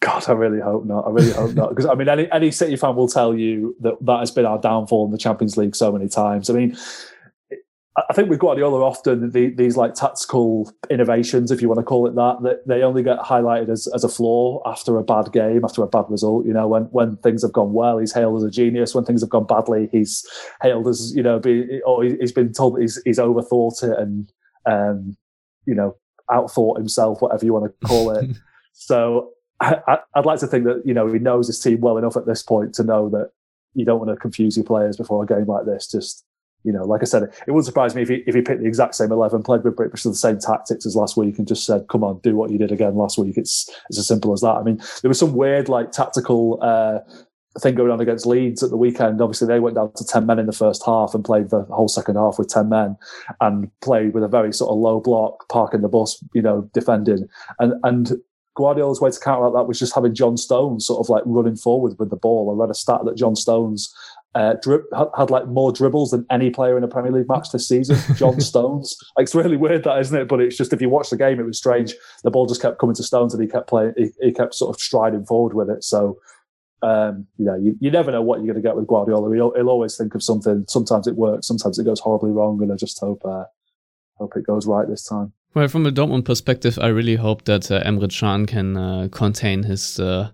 God, 0.01 0.29
I 0.29 0.31
really 0.31 0.61
hope 0.61 0.85
not. 0.85 1.05
I 1.05 1.09
really 1.09 1.33
hope 1.33 1.55
not. 1.55 1.69
Because 1.69 1.85
I 1.85 1.93
mean, 1.93 2.07
any 2.07 2.31
any 2.31 2.51
City 2.51 2.75
fan 2.75 2.95
will 2.95 3.07
tell 3.07 3.35
you 3.35 3.75
that 3.81 3.95
that 4.05 4.19
has 4.19 4.31
been 4.31 4.45
our 4.45 4.59
downfall 4.59 5.05
in 5.05 5.11
the 5.11 5.17
Champions 5.17 5.57
League 5.57 5.75
so 5.75 5.91
many 5.91 6.07
times. 6.07 6.49
I 6.49 6.53
mean, 6.53 6.77
I 8.09 8.13
think 8.13 8.29
with 8.29 8.39
Guardiola 8.39 8.83
often 8.83 9.31
the, 9.31 9.39
other 9.39 9.47
often 9.47 9.55
these 9.57 9.75
like 9.75 9.93
tactical 9.93 10.71
innovations, 10.89 11.51
if 11.51 11.61
you 11.61 11.67
want 11.67 11.79
to 11.79 11.83
call 11.83 12.07
it 12.07 12.15
that, 12.15 12.37
that 12.43 12.67
they 12.67 12.81
only 12.81 13.03
get 13.03 13.19
highlighted 13.19 13.69
as, 13.69 13.87
as 13.87 14.03
a 14.03 14.09
flaw 14.09 14.61
after 14.65 14.97
a 14.97 15.03
bad 15.03 15.33
game, 15.33 15.65
after 15.65 15.83
a 15.83 15.87
bad 15.87 16.05
result. 16.07 16.45
You 16.45 16.53
know, 16.53 16.67
when 16.67 16.83
when 16.83 17.17
things 17.17 17.41
have 17.41 17.51
gone 17.51 17.73
well, 17.73 17.97
he's 17.97 18.13
hailed 18.13 18.37
as 18.37 18.43
a 18.43 18.51
genius. 18.51 18.95
When 18.95 19.05
things 19.05 19.21
have 19.21 19.29
gone 19.29 19.45
badly, 19.45 19.89
he's 19.91 20.25
hailed 20.61 20.87
as 20.87 21.13
you 21.15 21.23
know, 21.23 21.39
be, 21.39 21.81
or 21.85 22.03
he's 22.03 22.31
been 22.31 22.53
told 22.53 22.75
that 22.75 22.81
he's 22.81 23.01
he's 23.03 23.19
overthought 23.19 23.83
it 23.83 23.97
and 23.97 24.31
um, 24.65 25.17
you 25.65 25.75
know 25.75 25.95
outthought 26.31 26.77
himself, 26.77 27.21
whatever 27.21 27.43
you 27.43 27.53
want 27.53 27.65
to 27.65 27.87
call 27.87 28.11
it. 28.11 28.29
so 28.73 29.31
I, 29.61 29.99
would 30.15 30.25
like 30.25 30.39
to 30.39 30.47
think 30.47 30.65
that 30.65 30.83
you 30.85 30.93
know 30.93 31.11
he 31.11 31.19
knows 31.19 31.47
his 31.47 31.59
team 31.59 31.81
well 31.81 31.97
enough 31.97 32.17
at 32.17 32.25
this 32.25 32.43
point 32.43 32.73
to 32.75 32.83
know 32.83 33.09
that 33.09 33.31
you 33.73 33.85
don't 33.85 33.99
want 33.99 34.09
to 34.09 34.15
confuse 34.15 34.57
your 34.57 34.65
players 34.65 34.97
before 34.97 35.23
a 35.23 35.27
game 35.27 35.45
like 35.45 35.65
this. 35.65 35.87
Just 35.87 36.25
you 36.63 36.73
know, 36.73 36.83
like 36.83 37.01
I 37.01 37.05
said, 37.05 37.23
it 37.23 37.51
wouldn't 37.51 37.65
surprise 37.65 37.95
me 37.95 38.01
if 38.01 38.09
he 38.09 38.15
if 38.27 38.35
he 38.35 38.41
picked 38.41 38.61
the 38.61 38.67
exact 38.67 38.95
same 38.95 39.11
eleven, 39.11 39.43
played 39.43 39.63
with 39.63 39.77
pretty 39.77 39.91
much 39.91 40.03
the 40.03 40.13
same 40.13 40.39
tactics 40.39 40.85
as 40.85 40.95
last 40.95 41.15
week, 41.15 41.37
and 41.37 41.47
just 41.47 41.65
said, 41.65 41.87
"Come 41.87 42.03
on, 42.03 42.19
do 42.19 42.35
what 42.35 42.51
you 42.51 42.57
did 42.57 42.71
again 42.71 42.95
last 42.95 43.17
week." 43.17 43.37
It's 43.37 43.69
it's 43.89 43.97
as 43.97 44.07
simple 44.07 44.33
as 44.33 44.41
that. 44.41 44.55
I 44.55 44.63
mean, 44.63 44.81
there 45.01 45.09
was 45.09 45.19
some 45.19 45.33
weird 45.33 45.69
like 45.69 45.91
tactical 45.91 46.59
uh, 46.61 46.99
thing 47.59 47.75
going 47.75 47.91
on 47.91 48.01
against 48.01 48.25
Leeds 48.25 48.61
at 48.61 48.71
the 48.71 48.77
weekend. 48.77 49.21
Obviously, 49.21 49.47
they 49.47 49.61
went 49.61 49.75
down 49.75 49.93
to 49.93 50.05
ten 50.05 50.25
men 50.25 50.39
in 50.39 50.47
the 50.47 50.51
first 50.51 50.85
half 50.85 51.15
and 51.15 51.23
played 51.23 51.49
the 51.49 51.63
whole 51.63 51.87
second 51.87 52.17
half 52.17 52.37
with 52.37 52.49
ten 52.49 52.67
men, 52.67 52.97
and 53.39 53.71
played 53.81 54.13
with 54.13 54.23
a 54.23 54.27
very 54.27 54.51
sort 54.51 54.71
of 54.71 54.77
low 54.77 54.99
block, 54.99 55.47
parking 55.47 55.81
the 55.81 55.87
bus, 55.87 56.21
you 56.33 56.41
know, 56.41 56.69
defending, 56.73 57.27
and 57.59 57.73
and 57.83 58.19
Guardiola's 58.59 58.99
way 58.99 59.09
to 59.09 59.19
counteract 59.19 59.55
that 59.55 59.67
was 59.67 59.79
just 59.79 59.95
having 59.95 60.13
John 60.13 60.35
Stones 60.35 60.85
sort 60.85 60.99
of 60.99 61.09
like 61.09 61.23
running 61.25 61.55
forward 61.55 61.97
with 61.97 62.09
the 62.09 62.17
ball. 62.17 62.51
I 62.51 62.59
read 62.61 62.69
a 62.69 62.73
stat 62.73 63.05
that 63.05 63.15
John 63.15 63.37
Stones 63.37 63.95
uh, 64.35 64.55
drib- 64.63 64.83
had, 64.93 65.07
had, 65.17 65.31
like 65.31 65.47
more 65.47 65.71
dribbles 65.71 66.11
than 66.11 66.25
any 66.29 66.49
player 66.49 66.77
in 66.77 66.83
a 66.83 66.87
Premier 66.89 67.13
League 67.13 67.29
match 67.29 67.51
this 67.53 67.67
season. 67.67 67.97
John 68.15 68.41
Stones, 68.41 68.97
like 69.15 69.23
it's 69.23 69.33
really 69.33 69.55
weird 69.55 69.85
that 69.85 69.97
isn't 69.99 70.21
it? 70.21 70.27
But 70.27 70.41
it's 70.41 70.57
just 70.57 70.73
if 70.73 70.81
you 70.81 70.89
watch 70.89 71.09
the 71.09 71.17
game, 71.17 71.39
it 71.39 71.45
was 71.45 71.57
strange. 71.57 71.95
The 72.23 72.31
ball 72.31 72.45
just 72.45 72.61
kept 72.61 72.79
coming 72.79 72.95
to 72.97 73.03
Stones, 73.03 73.33
and 73.33 73.41
he 73.41 73.49
kept 73.49 73.69
playing. 73.69 73.93
He, 73.95 74.09
he 74.21 74.33
kept 74.33 74.55
sort 74.55 74.75
of 74.75 74.81
striding 74.81 75.25
forward 75.25 75.53
with 75.53 75.69
it. 75.69 75.85
So 75.85 76.19
um, 76.81 77.27
you 77.37 77.45
know, 77.45 77.55
you, 77.55 77.75
you 77.79 77.91
never 77.91 78.11
know 78.11 78.21
what 78.21 78.37
you're 78.37 78.53
going 78.53 78.63
to 78.63 78.67
get 78.67 78.75
with 78.75 78.87
Guardiola. 78.87 79.33
He'll, 79.33 79.53
he'll, 79.53 79.69
always 79.69 79.97
think 79.97 80.15
of 80.15 80.23
something. 80.23 80.65
Sometimes 80.69 81.07
it 81.07 81.15
works, 81.15 81.47
sometimes 81.47 81.77
it 81.77 81.83
goes 81.83 81.99
horribly 81.99 82.31
wrong, 82.31 82.61
and 82.61 82.71
I 82.71 82.75
just 82.75 82.99
hope 82.99 83.21
uh, 83.25 83.45
hope 84.17 84.37
it 84.37 84.45
goes 84.45 84.65
right 84.65 84.87
this 84.87 85.03
time. 85.03 85.33
Well, 85.55 85.67
from 85.67 85.85
a 85.85 85.91
Dortmund 85.91 86.25
perspective, 86.25 86.77
I 86.79 86.87
really 86.87 87.15
hope 87.15 87.45
that 87.45 87.71
uh, 87.71 87.83
Emre 87.83 88.09
Can 88.11 88.45
can 88.45 88.77
uh, 88.77 89.07
contain 89.11 89.63
his 89.63 89.99
uh, 89.99 90.29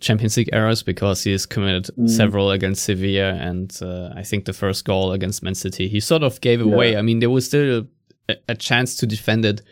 Champions 0.00 0.36
League 0.36 0.50
errors 0.52 0.82
because 0.82 1.24
he 1.24 1.32
has 1.32 1.46
committed 1.46 1.94
mm. 1.96 2.08
several 2.08 2.50
against 2.50 2.84
Sevilla 2.84 3.34
and 3.34 3.76
uh, 3.82 4.10
I 4.14 4.22
think 4.22 4.44
the 4.44 4.52
first 4.52 4.84
goal 4.84 5.12
against 5.12 5.42
Man 5.42 5.54
City 5.54 5.88
he 5.88 6.00
sort 6.00 6.22
of 6.22 6.40
gave 6.40 6.60
away. 6.60 6.92
Yeah. 6.92 6.98
I 6.98 7.02
mean, 7.02 7.20
there 7.20 7.30
was 7.30 7.46
still 7.46 7.86
a, 8.28 8.36
a, 8.48 8.54
chance 8.54 8.96
to 8.96 9.06
defend 9.06 9.44
it, 9.44 9.62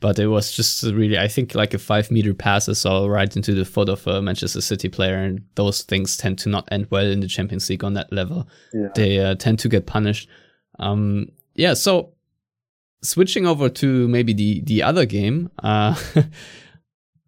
but 0.00 0.18
it 0.18 0.26
was 0.26 0.52
just 0.52 0.82
really 0.82 1.18
I 1.18 1.28
think 1.28 1.54
like 1.54 1.74
a 1.74 1.78
five 1.78 2.10
meter 2.10 2.34
pass 2.34 2.68
or 2.68 2.74
so 2.74 3.06
right 3.06 3.34
into 3.34 3.54
the 3.54 3.64
foot 3.64 3.88
of 3.88 4.06
a 4.06 4.20
Manchester 4.20 4.60
City 4.60 4.88
player, 4.88 5.16
and 5.16 5.42
those 5.54 5.82
things 5.82 6.16
tend 6.16 6.38
to 6.40 6.48
not 6.48 6.68
end 6.70 6.86
well 6.90 7.06
in 7.06 7.20
the 7.20 7.28
Champions 7.28 7.68
League 7.68 7.84
on 7.84 7.94
that 7.94 8.12
level. 8.12 8.48
Yeah. 8.72 8.88
They 8.94 9.18
uh, 9.18 9.34
tend 9.36 9.58
to 9.60 9.68
get 9.68 9.86
punished. 9.86 10.28
Um, 10.78 11.28
yeah, 11.54 11.74
so 11.74 12.11
switching 13.02 13.46
over 13.46 13.68
to 13.68 14.08
maybe 14.08 14.32
the 14.32 14.60
the 14.62 14.82
other 14.82 15.06
game. 15.06 15.50
Uh, 15.62 15.94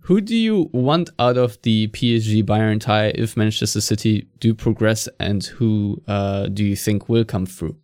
Who 0.04 0.20
do 0.20 0.36
you 0.36 0.68
want 0.74 1.08
out 1.18 1.38
of 1.38 1.60
the 1.62 1.88
PSG 1.88 2.44
Bayern 2.44 2.78
tie 2.78 3.12
if 3.14 3.38
Manchester 3.38 3.80
City 3.80 4.28
do 4.38 4.52
progress, 4.52 5.08
and 5.18 5.42
who 5.42 6.02
uh, 6.06 6.48
do 6.48 6.62
you 6.62 6.76
think 6.76 7.08
will 7.08 7.24
come 7.24 7.46
through? 7.46 7.78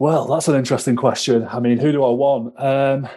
Well, 0.00 0.26
that's 0.26 0.48
an 0.48 0.56
interesting 0.56 0.96
question. 0.96 1.46
I 1.46 1.60
mean, 1.60 1.78
who 1.78 1.92
do 1.92 2.02
I 2.02 2.10
want? 2.10 2.60
Um, 2.60 3.08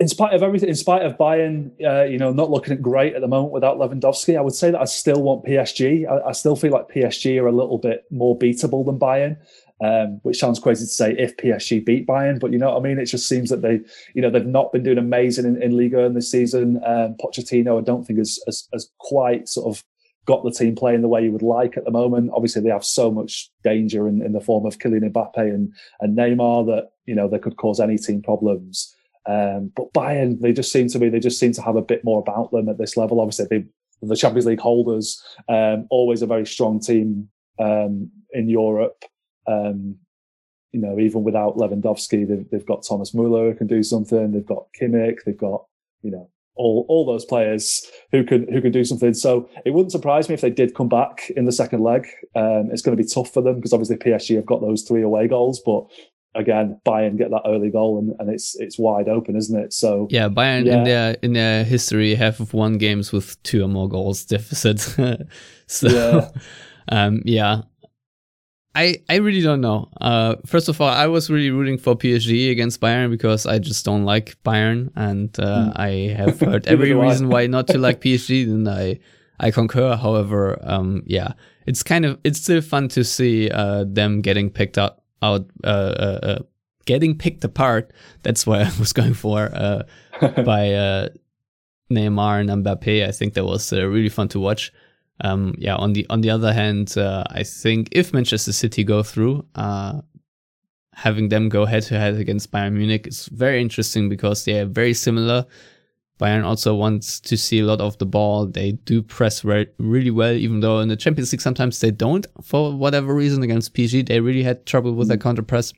in 0.00 0.08
spite 0.08 0.32
of 0.32 0.42
everything, 0.42 0.70
in 0.70 0.74
spite 0.74 1.04
of 1.04 1.18
Bayern, 1.18 1.72
uh, 1.84 2.04
you 2.04 2.16
know, 2.16 2.32
not 2.32 2.50
looking 2.50 2.80
great 2.80 3.14
at 3.14 3.20
the 3.20 3.28
moment 3.28 3.52
without 3.52 3.76
Lewandowski, 3.76 4.38
I 4.38 4.40
would 4.40 4.54
say 4.54 4.70
that 4.70 4.80
I 4.80 4.86
still 4.86 5.22
want 5.22 5.44
PSG. 5.44 6.10
I, 6.10 6.30
I, 6.30 6.32
still 6.32 6.56
feel 6.56 6.72
like 6.72 6.88
PSG 6.88 7.38
are 7.42 7.46
a 7.46 7.52
little 7.52 7.76
bit 7.76 8.06
more 8.10 8.38
beatable 8.38 8.86
than 8.86 8.98
Bayern 8.98 9.36
um, 9.84 10.20
which 10.22 10.38
sounds 10.38 10.58
crazy 10.58 10.84
to 10.84 10.90
say 10.90 11.14
if 11.18 11.36
PSG 11.36 11.84
beat 11.84 12.06
Bayern, 12.06 12.40
but 12.40 12.52
you 12.52 12.58
know 12.58 12.72
what 12.72 12.78
I 12.78 12.82
mean. 12.82 12.98
It 12.98 13.06
just 13.06 13.28
seems 13.28 13.50
that 13.50 13.62
they, 13.62 13.80
you 14.14 14.22
know, 14.22 14.30
they've 14.30 14.46
not 14.46 14.72
been 14.72 14.82
doing 14.82 14.98
amazing 14.98 15.44
in, 15.44 15.62
in 15.62 15.76
Liga 15.76 16.00
in 16.00 16.14
this 16.14 16.30
season. 16.30 16.80
Um, 16.84 17.16
Pochettino, 17.20 17.78
I 17.78 17.84
don't 17.84 18.04
think 18.04 18.18
has, 18.18 18.40
has, 18.46 18.68
has 18.72 18.90
quite 18.98 19.48
sort 19.48 19.74
of 19.76 19.84
got 20.26 20.42
the 20.44 20.50
team 20.50 20.74
playing 20.74 21.02
the 21.02 21.08
way 21.08 21.22
you 21.22 21.32
would 21.32 21.42
like 21.42 21.76
at 21.76 21.84
the 21.84 21.90
moment. 21.90 22.30
Obviously, 22.34 22.62
they 22.62 22.70
have 22.70 22.84
so 22.84 23.10
much 23.10 23.50
danger 23.62 24.08
in, 24.08 24.22
in 24.22 24.32
the 24.32 24.40
form 24.40 24.66
of 24.66 24.78
Kylian 24.78 25.12
Mbappe 25.12 25.36
and, 25.36 25.72
and 26.00 26.16
Neymar 26.16 26.66
that 26.66 26.90
you 27.04 27.14
know 27.14 27.28
they 27.28 27.38
could 27.38 27.56
cause 27.56 27.80
any 27.80 27.98
team 27.98 28.22
problems. 28.22 28.94
Um, 29.26 29.72
but 29.74 29.92
Bayern, 29.92 30.40
they 30.40 30.52
just 30.52 30.72
seem 30.72 30.88
to 30.88 30.98
be, 30.98 31.08
they 31.08 31.20
just 31.20 31.40
seem 31.40 31.52
to 31.52 31.62
have 31.62 31.76
a 31.76 31.82
bit 31.82 32.04
more 32.04 32.20
about 32.20 32.52
them 32.52 32.68
at 32.68 32.78
this 32.78 32.96
level. 32.96 33.20
Obviously, 33.20 33.46
they, 33.50 33.64
the 34.02 34.16
Champions 34.16 34.46
League 34.46 34.60
holders, 34.60 35.22
um, 35.48 35.86
always 35.90 36.22
a 36.22 36.26
very 36.26 36.46
strong 36.46 36.80
team 36.80 37.28
um, 37.58 38.10
in 38.32 38.48
Europe. 38.48 39.04
Um, 39.46 39.96
you 40.72 40.80
know, 40.80 40.98
even 40.98 41.24
without 41.24 41.56
Lewandowski, 41.56 42.28
they've, 42.28 42.48
they've 42.50 42.66
got 42.66 42.84
Thomas 42.86 43.14
Muller 43.14 43.50
who 43.50 43.56
can 43.56 43.66
do 43.66 43.82
something. 43.82 44.32
They've 44.32 44.44
got 44.44 44.66
Kimmich. 44.78 45.18
They've 45.24 45.36
got, 45.36 45.64
you 46.02 46.10
know, 46.10 46.28
all, 46.54 46.84
all 46.88 47.06
those 47.06 47.24
players 47.24 47.86
who 48.12 48.24
can, 48.24 48.52
who 48.52 48.60
can 48.60 48.72
do 48.72 48.84
something. 48.84 49.14
So 49.14 49.48
it 49.64 49.70
wouldn't 49.70 49.92
surprise 49.92 50.28
me 50.28 50.34
if 50.34 50.40
they 50.40 50.50
did 50.50 50.74
come 50.74 50.88
back 50.88 51.30
in 51.36 51.44
the 51.44 51.52
second 51.52 51.82
leg. 51.82 52.06
Um, 52.34 52.70
it's 52.72 52.82
going 52.82 52.96
to 52.96 53.02
be 53.02 53.08
tough 53.08 53.32
for 53.32 53.42
them 53.42 53.56
because 53.56 53.72
obviously 53.72 53.96
PSG 53.96 54.36
have 54.36 54.46
got 54.46 54.60
those 54.60 54.82
three 54.82 55.02
away 55.02 55.28
goals, 55.28 55.62
but 55.64 55.86
again, 56.34 56.78
Bayern 56.86 57.16
get 57.16 57.30
that 57.30 57.42
early 57.46 57.70
goal 57.70 57.98
and, 57.98 58.14
and 58.18 58.30
it's 58.30 58.54
it's 58.56 58.78
wide 58.78 59.08
open, 59.08 59.36
isn't 59.36 59.58
it? 59.58 59.72
So 59.72 60.06
yeah, 60.10 60.28
Bayern 60.28 60.66
yeah. 60.66 60.76
in 60.76 60.84
their 60.84 61.16
in 61.22 61.32
their 61.32 61.64
history 61.64 62.14
have 62.14 62.52
won 62.52 62.78
games 62.78 63.12
with 63.12 63.42
two 63.42 63.64
or 63.64 63.68
more 63.68 63.88
goals 63.88 64.24
deficit. 64.24 64.80
so 65.66 65.88
yeah. 65.88 66.28
Um, 66.88 67.22
yeah, 67.24 67.62
I, 68.76 68.98
I 69.08 69.16
really 69.16 69.40
don't 69.40 69.62
know. 69.62 69.88
Uh, 70.02 70.36
first 70.44 70.68
of 70.68 70.78
all, 70.82 70.88
I 70.90 71.06
was 71.06 71.30
really 71.30 71.50
rooting 71.50 71.78
for 71.78 71.96
PSG 71.96 72.50
against 72.50 72.78
Bayern 72.78 73.10
because 73.10 73.46
I 73.46 73.58
just 73.58 73.86
don't 73.86 74.04
like 74.04 74.36
Bayern, 74.44 74.90
and 74.94 75.34
uh, 75.40 75.70
mm. 75.70 75.72
I 75.76 76.14
have 76.14 76.38
heard 76.38 76.66
every 76.68 76.92
reason 76.92 77.30
why 77.30 77.46
not 77.46 77.68
to 77.68 77.78
like 77.78 78.00
PSG, 78.02 78.44
and 78.44 78.68
I 78.68 79.00
I 79.40 79.50
concur. 79.50 79.96
However, 79.96 80.58
um, 80.62 81.02
yeah, 81.06 81.32
it's 81.66 81.82
kind 81.82 82.04
of 82.04 82.18
it's 82.22 82.38
still 82.38 82.60
fun 82.60 82.88
to 82.88 83.02
see 83.02 83.50
uh, 83.50 83.84
them 83.88 84.20
getting 84.20 84.50
picked 84.50 84.76
up 84.76 85.02
out, 85.22 85.46
uh, 85.64 85.66
uh, 85.66 86.18
uh, 86.22 86.38
getting 86.84 87.16
picked 87.16 87.44
apart. 87.44 87.94
That's 88.24 88.46
what 88.46 88.60
I 88.66 88.70
was 88.78 88.92
going 88.92 89.14
for 89.14 89.48
by 90.20 91.08
Neymar 91.90 92.40
and 92.40 92.64
Mbappe. 92.64 93.08
I 93.08 93.12
think 93.12 93.32
that 93.34 93.44
was 93.46 93.72
really 93.72 94.10
fun 94.10 94.28
to 94.28 94.40
watch. 94.40 94.70
Um, 95.20 95.54
yeah, 95.58 95.76
on 95.76 95.92
the 95.94 96.06
on 96.10 96.20
the 96.20 96.30
other 96.30 96.52
hand, 96.52 96.96
uh, 96.98 97.24
I 97.28 97.42
think 97.42 97.88
if 97.92 98.12
Manchester 98.12 98.52
City 98.52 98.84
go 98.84 99.02
through, 99.02 99.46
uh, 99.54 100.02
having 100.92 101.28
them 101.28 101.48
go 101.48 101.64
head 101.64 101.82
to 101.84 101.98
head 101.98 102.16
against 102.16 102.50
Bayern 102.50 102.74
Munich 102.74 103.06
is 103.06 103.26
very 103.26 103.60
interesting 103.60 104.08
because 104.08 104.44
they 104.44 104.60
are 104.60 104.66
very 104.66 104.94
similar. 104.94 105.46
Bayern 106.18 106.44
also 106.44 106.74
wants 106.74 107.20
to 107.20 107.36
see 107.36 107.60
a 107.60 107.64
lot 107.64 107.80
of 107.80 107.98
the 107.98 108.06
ball. 108.06 108.46
They 108.46 108.72
do 108.72 109.02
press 109.02 109.44
re- 109.44 109.68
really 109.78 110.10
well, 110.10 110.32
even 110.32 110.60
though 110.60 110.80
in 110.80 110.88
the 110.88 110.96
Champions 110.96 111.32
League 111.32 111.42
sometimes 111.42 111.78
they 111.80 111.90
don't 111.90 112.26
for 112.42 112.72
whatever 112.72 113.14
reason. 113.14 113.42
Against 113.42 113.74
PSG, 113.74 114.06
they 114.06 114.20
really 114.20 114.42
had 114.42 114.64
trouble 114.64 114.92
with 114.92 115.08
their 115.08 115.18
counter 115.18 115.42
press. 115.42 115.72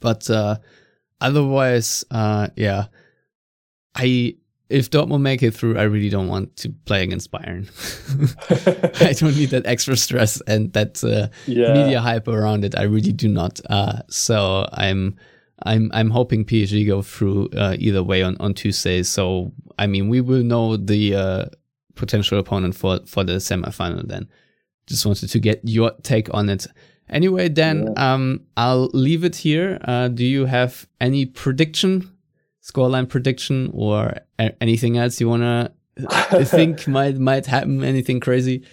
But 0.00 0.28
uh, 0.28 0.56
otherwise, 1.20 2.04
uh, 2.10 2.48
yeah, 2.56 2.86
I 3.94 4.36
if 4.68 4.90
Dortmund 4.90 5.20
make 5.20 5.42
it 5.42 5.52
through, 5.52 5.78
I 5.78 5.82
really 5.82 6.08
don't 6.08 6.28
want 6.28 6.56
to 6.58 6.70
play 6.70 7.02
against 7.02 7.30
Bayern. 7.30 7.68
I 9.06 9.12
don't 9.12 9.36
need 9.36 9.50
that 9.50 9.66
extra 9.66 9.96
stress 9.96 10.40
and 10.42 10.72
that 10.72 11.02
uh, 11.04 11.28
yeah. 11.46 11.74
media 11.74 12.00
hype 12.00 12.28
around 12.28 12.64
it. 12.64 12.76
I 12.78 12.84
really 12.84 13.12
do 13.12 13.28
not. 13.28 13.60
Uh, 13.68 14.00
so 14.08 14.66
I'm 14.72 15.16
I'm 15.64 15.90
I'm 15.92 16.10
hoping 16.10 16.44
PSG 16.44 16.86
go 16.86 17.02
through 17.02 17.50
uh, 17.56 17.76
either 17.78 18.02
way 18.02 18.22
on 18.22 18.36
on 18.40 18.54
Tuesday. 18.54 19.02
So 19.02 19.52
I 19.78 19.86
mean, 19.86 20.08
we 20.08 20.20
will 20.20 20.42
know 20.42 20.76
the 20.76 21.14
uh, 21.14 21.44
potential 21.94 22.38
opponent 22.38 22.74
for 22.74 23.00
for 23.06 23.24
the 23.24 23.34
semifinal 23.34 24.06
then. 24.06 24.28
Just 24.86 25.06
wanted 25.06 25.28
to 25.30 25.38
get 25.38 25.60
your 25.64 25.92
take 26.02 26.32
on 26.34 26.48
it. 26.48 26.66
Anyway, 27.08 27.48
Dan, 27.48 27.88
yeah. 27.94 28.14
um, 28.14 28.40
I'll 28.56 28.88
leave 28.94 29.22
it 29.22 29.36
here. 29.36 29.78
Uh, 29.84 30.08
do 30.08 30.24
you 30.24 30.46
have 30.46 30.86
any 31.00 31.26
prediction 31.26 32.11
scoreline 32.62 33.08
prediction 33.08 33.70
or 33.74 34.14
anything 34.60 34.96
else 34.96 35.20
you 35.20 35.28
want 35.28 35.42
to 35.42 36.44
think 36.44 36.86
might 36.88 37.18
might 37.18 37.46
happen? 37.46 37.84
Anything 37.84 38.20
crazy? 38.20 38.64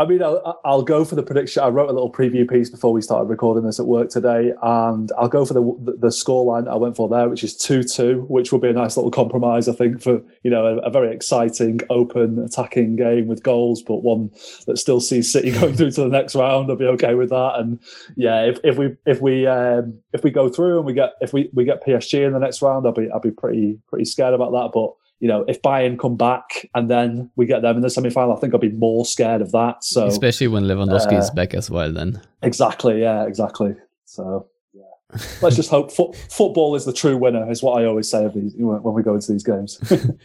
I 0.00 0.06
mean, 0.06 0.22
I'll, 0.22 0.58
I'll, 0.64 0.82
go 0.82 1.04
for 1.04 1.14
the 1.14 1.22
prediction. 1.22 1.62
I 1.62 1.68
wrote 1.68 1.90
a 1.90 1.92
little 1.92 2.10
preview 2.10 2.48
piece 2.48 2.70
before 2.70 2.90
we 2.90 3.02
started 3.02 3.28
recording 3.28 3.64
this 3.66 3.78
at 3.78 3.84
work 3.84 4.08
today, 4.08 4.54
and 4.62 5.12
I'll 5.18 5.28
go 5.28 5.44
for 5.44 5.52
the 5.52 5.60
the, 5.60 5.92
the 5.92 6.06
scoreline 6.08 6.68
I 6.68 6.76
went 6.76 6.96
for 6.96 7.06
there, 7.06 7.28
which 7.28 7.44
is 7.44 7.54
two 7.54 7.82
two, 7.82 8.24
which 8.28 8.50
will 8.50 8.60
be 8.60 8.70
a 8.70 8.72
nice 8.72 8.96
little 8.96 9.10
compromise, 9.10 9.68
I 9.68 9.74
think, 9.74 10.00
for 10.00 10.22
you 10.42 10.50
know 10.50 10.64
a, 10.64 10.76
a, 10.78 10.90
very 10.90 11.14
exciting, 11.14 11.80
open, 11.90 12.38
attacking 12.38 12.96
game 12.96 13.26
with 13.26 13.42
goals, 13.42 13.82
but 13.82 13.96
one 13.96 14.30
that 14.66 14.78
still 14.78 15.00
sees 15.00 15.30
City 15.30 15.50
going 15.60 15.74
through 15.74 15.90
to 15.90 16.00
the 16.00 16.08
next 16.08 16.34
round. 16.34 16.70
I'll 16.70 16.76
be 16.76 16.86
okay 16.86 17.14
with 17.14 17.28
that. 17.28 17.56
And 17.56 17.78
yeah, 18.16 18.46
if, 18.46 18.58
if 18.64 18.78
we 18.78 18.96
if 19.04 19.20
we 19.20 19.46
um, 19.46 19.98
if 20.14 20.24
we 20.24 20.30
go 20.30 20.48
through 20.48 20.78
and 20.78 20.86
we 20.86 20.94
get 20.94 21.10
if 21.20 21.34
we, 21.34 21.50
we 21.52 21.66
get 21.66 21.84
PSG 21.84 22.26
in 22.26 22.32
the 22.32 22.38
next 22.38 22.62
round, 22.62 22.86
I'll 22.86 22.92
be 22.92 23.10
I'll 23.12 23.20
be 23.20 23.32
pretty 23.32 23.78
pretty 23.86 24.06
scared 24.06 24.32
about 24.32 24.52
that. 24.52 24.70
But 24.72 24.94
you 25.20 25.28
know, 25.28 25.44
if 25.46 25.60
Bayern 25.62 25.98
come 25.98 26.16
back 26.16 26.68
and 26.74 26.90
then 26.90 27.30
we 27.36 27.46
get 27.46 27.62
them 27.62 27.76
in 27.76 27.82
the 27.82 27.90
semi 27.90 28.10
final, 28.10 28.34
I 28.36 28.40
think 28.40 28.54
I'd 28.54 28.60
be 28.60 28.70
more 28.70 29.04
scared 29.04 29.42
of 29.42 29.52
that. 29.52 29.84
So 29.84 30.06
especially 30.06 30.48
when 30.48 30.64
Lewandowski 30.64 31.12
uh, 31.12 31.18
is 31.18 31.30
back 31.30 31.54
as 31.54 31.70
well, 31.70 31.92
then 31.92 32.20
exactly, 32.42 33.02
yeah, 33.02 33.26
exactly. 33.26 33.74
So 34.06 34.48
yeah, 34.72 35.20
let's 35.42 35.56
just 35.56 35.68
hope 35.68 35.92
fo- 35.92 36.12
football 36.30 36.74
is 36.74 36.86
the 36.86 36.92
true 36.92 37.18
winner. 37.18 37.50
Is 37.50 37.62
what 37.62 37.80
I 37.80 37.86
always 37.86 38.10
say 38.10 38.24
of 38.24 38.32
these, 38.32 38.54
when 38.56 38.94
we 38.94 39.02
go 39.02 39.14
into 39.14 39.30
these 39.30 39.44
games. 39.44 39.78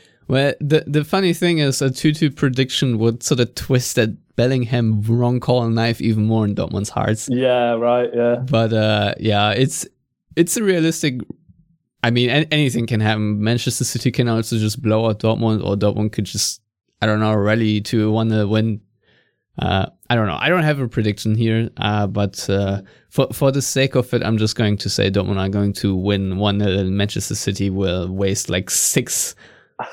well, 0.29 0.53
the 0.61 0.85
the 0.87 1.03
funny 1.03 1.33
thing 1.33 1.57
is 1.59 1.81
a 1.81 1.91
two-two 1.91 2.31
prediction 2.31 2.97
would 2.97 3.21
sort 3.21 3.41
of 3.41 3.53
twist 3.53 3.97
that 3.97 4.35
Bellingham 4.37 5.01
wrong 5.01 5.41
call 5.41 5.67
knife 5.69 5.99
even 5.99 6.25
more 6.25 6.45
in 6.45 6.55
Dortmund's 6.55 6.89
hearts. 6.89 7.27
Yeah, 7.29 7.73
right. 7.73 8.09
Yeah, 8.13 8.35
but 8.35 8.71
uh, 8.71 9.15
yeah, 9.19 9.51
it's 9.51 9.85
it's 10.37 10.55
a 10.55 10.63
realistic. 10.63 11.19
I 12.05 12.11
mean, 12.11 12.29
anything 12.29 12.85
can 12.85 12.99
happen. 12.99 13.41
Manchester 13.43 13.83
City 13.83 14.11
can 14.11 14.27
also 14.27 14.59
just 14.59 14.79
blow 14.79 15.09
out 15.09 15.21
Dortmund, 15.21 15.65
or 15.65 15.75
Dortmund 15.75 16.11
could 16.11 16.25
just 16.25 16.61
I 17.01 17.07
don't 17.07 17.19
know 17.19 17.33
rally 17.33 17.81
to 17.81 18.11
want 18.11 18.29
to 18.29 18.47
win. 18.47 18.81
Uh, 19.57 19.87
I 20.07 20.13
don't 20.13 20.27
know. 20.27 20.37
I 20.39 20.49
don't 20.49 20.61
have 20.61 20.79
a 20.79 20.87
prediction 20.87 21.33
here, 21.33 21.71
uh, 21.77 22.05
but 22.05 22.47
uh, 22.47 22.81
for 23.09 23.29
for 23.33 23.51
the 23.51 23.61
sake 23.63 23.95
of 23.95 24.13
it, 24.13 24.21
I'm 24.21 24.37
just 24.37 24.55
going 24.55 24.77
to 24.77 24.89
say 24.89 25.09
Dortmund 25.09 25.39
are 25.39 25.49
going 25.49 25.73
to 25.73 25.95
win 25.95 26.37
one. 26.37 26.61
and 26.61 26.95
Manchester 26.95 27.33
City 27.33 27.71
will 27.71 28.07
waste 28.07 28.51
like 28.51 28.69
six 28.69 29.33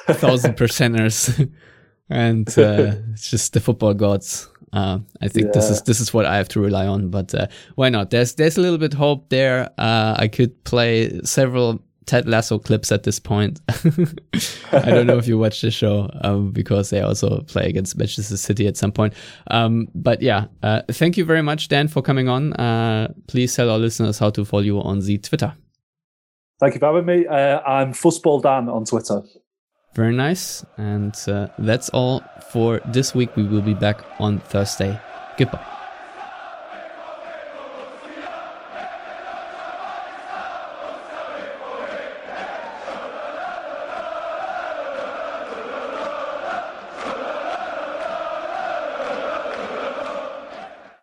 thousand 0.09 0.57
percenters, 0.59 1.51
and 2.11 2.47
uh, 2.59 2.93
it's 3.13 3.31
just 3.31 3.55
the 3.55 3.61
football 3.61 3.95
gods. 3.95 4.51
Uh, 4.75 4.99
I 5.23 5.29
think 5.29 5.47
yeah. 5.47 5.53
this 5.55 5.71
is 5.71 5.81
this 5.85 5.99
is 5.99 6.13
what 6.13 6.27
I 6.27 6.37
have 6.37 6.49
to 6.51 6.61
rely 6.61 6.87
on. 6.87 7.09
But 7.09 7.35
uh, 7.35 7.47
why 7.77 7.89
not? 7.89 8.11
There's 8.11 8.35
there's 8.35 8.59
a 8.59 8.61
little 8.61 8.77
bit 8.77 8.93
hope 8.93 9.31
there. 9.31 9.71
Uh, 9.79 10.15
I 10.19 10.29
could 10.29 10.63
play 10.65 11.23
several 11.25 11.83
Ted 12.07 12.29
Lasso 12.29 12.59
clips 12.59 12.91
at 12.93 13.05
this 13.05 13.19
point. 13.19 13.61
I 14.73 14.91
don't 14.91 15.07
know 15.07 15.19
if 15.19 15.27
you 15.27 15.39
watch 15.39 15.61
the 15.61 15.71
show 15.71 16.11
um, 16.23 16.51
because 16.51 16.91
they 16.91 17.01
also 17.01 17.41
play 17.43 17.69
against 17.69 17.97
Manchester 17.97 18.37
City 18.37 18.67
at 18.67 18.77
some 18.77 18.93
point. 18.93 19.15
Um, 19.49 19.89
but 19.95 20.23
yeah, 20.23 20.47
uh, 20.63 20.83
thank 20.91 21.17
you 21.17 21.25
very 21.25 21.43
much, 21.43 21.69
Dan, 21.69 21.89
for 21.89 22.03
coming 22.03 22.29
on. 22.29 22.53
Uh, 22.55 23.13
please 23.27 23.55
tell 23.55 23.71
our 23.71 23.79
listeners 23.79 24.19
how 24.19 24.31
to 24.31 24.45
follow 24.45 24.63
you 24.63 24.81
on 24.81 25.01
the 25.01 25.19
Twitter. 25.19 25.55
Thank 26.61 26.75
you 26.75 26.81
for 26.81 26.87
having 26.87 27.07
me. 27.07 27.27
Uh, 27.27 27.61
I'm 27.61 27.93
Fussball 27.93 28.43
Dan 28.43 28.69
on 28.69 28.85
Twitter. 28.85 29.23
Very 29.95 30.15
nice. 30.15 30.65
And 30.77 31.15
uh, 31.27 31.49
that's 31.59 31.89
all 31.91 32.23
for 32.51 32.81
this 32.87 33.15
week. 33.15 33.35
We 33.37 33.45
will 33.45 33.63
be 33.63 33.75
back 33.75 34.05
on 34.19 34.39
Thursday. 34.39 34.99
Goodbye. 35.37 35.72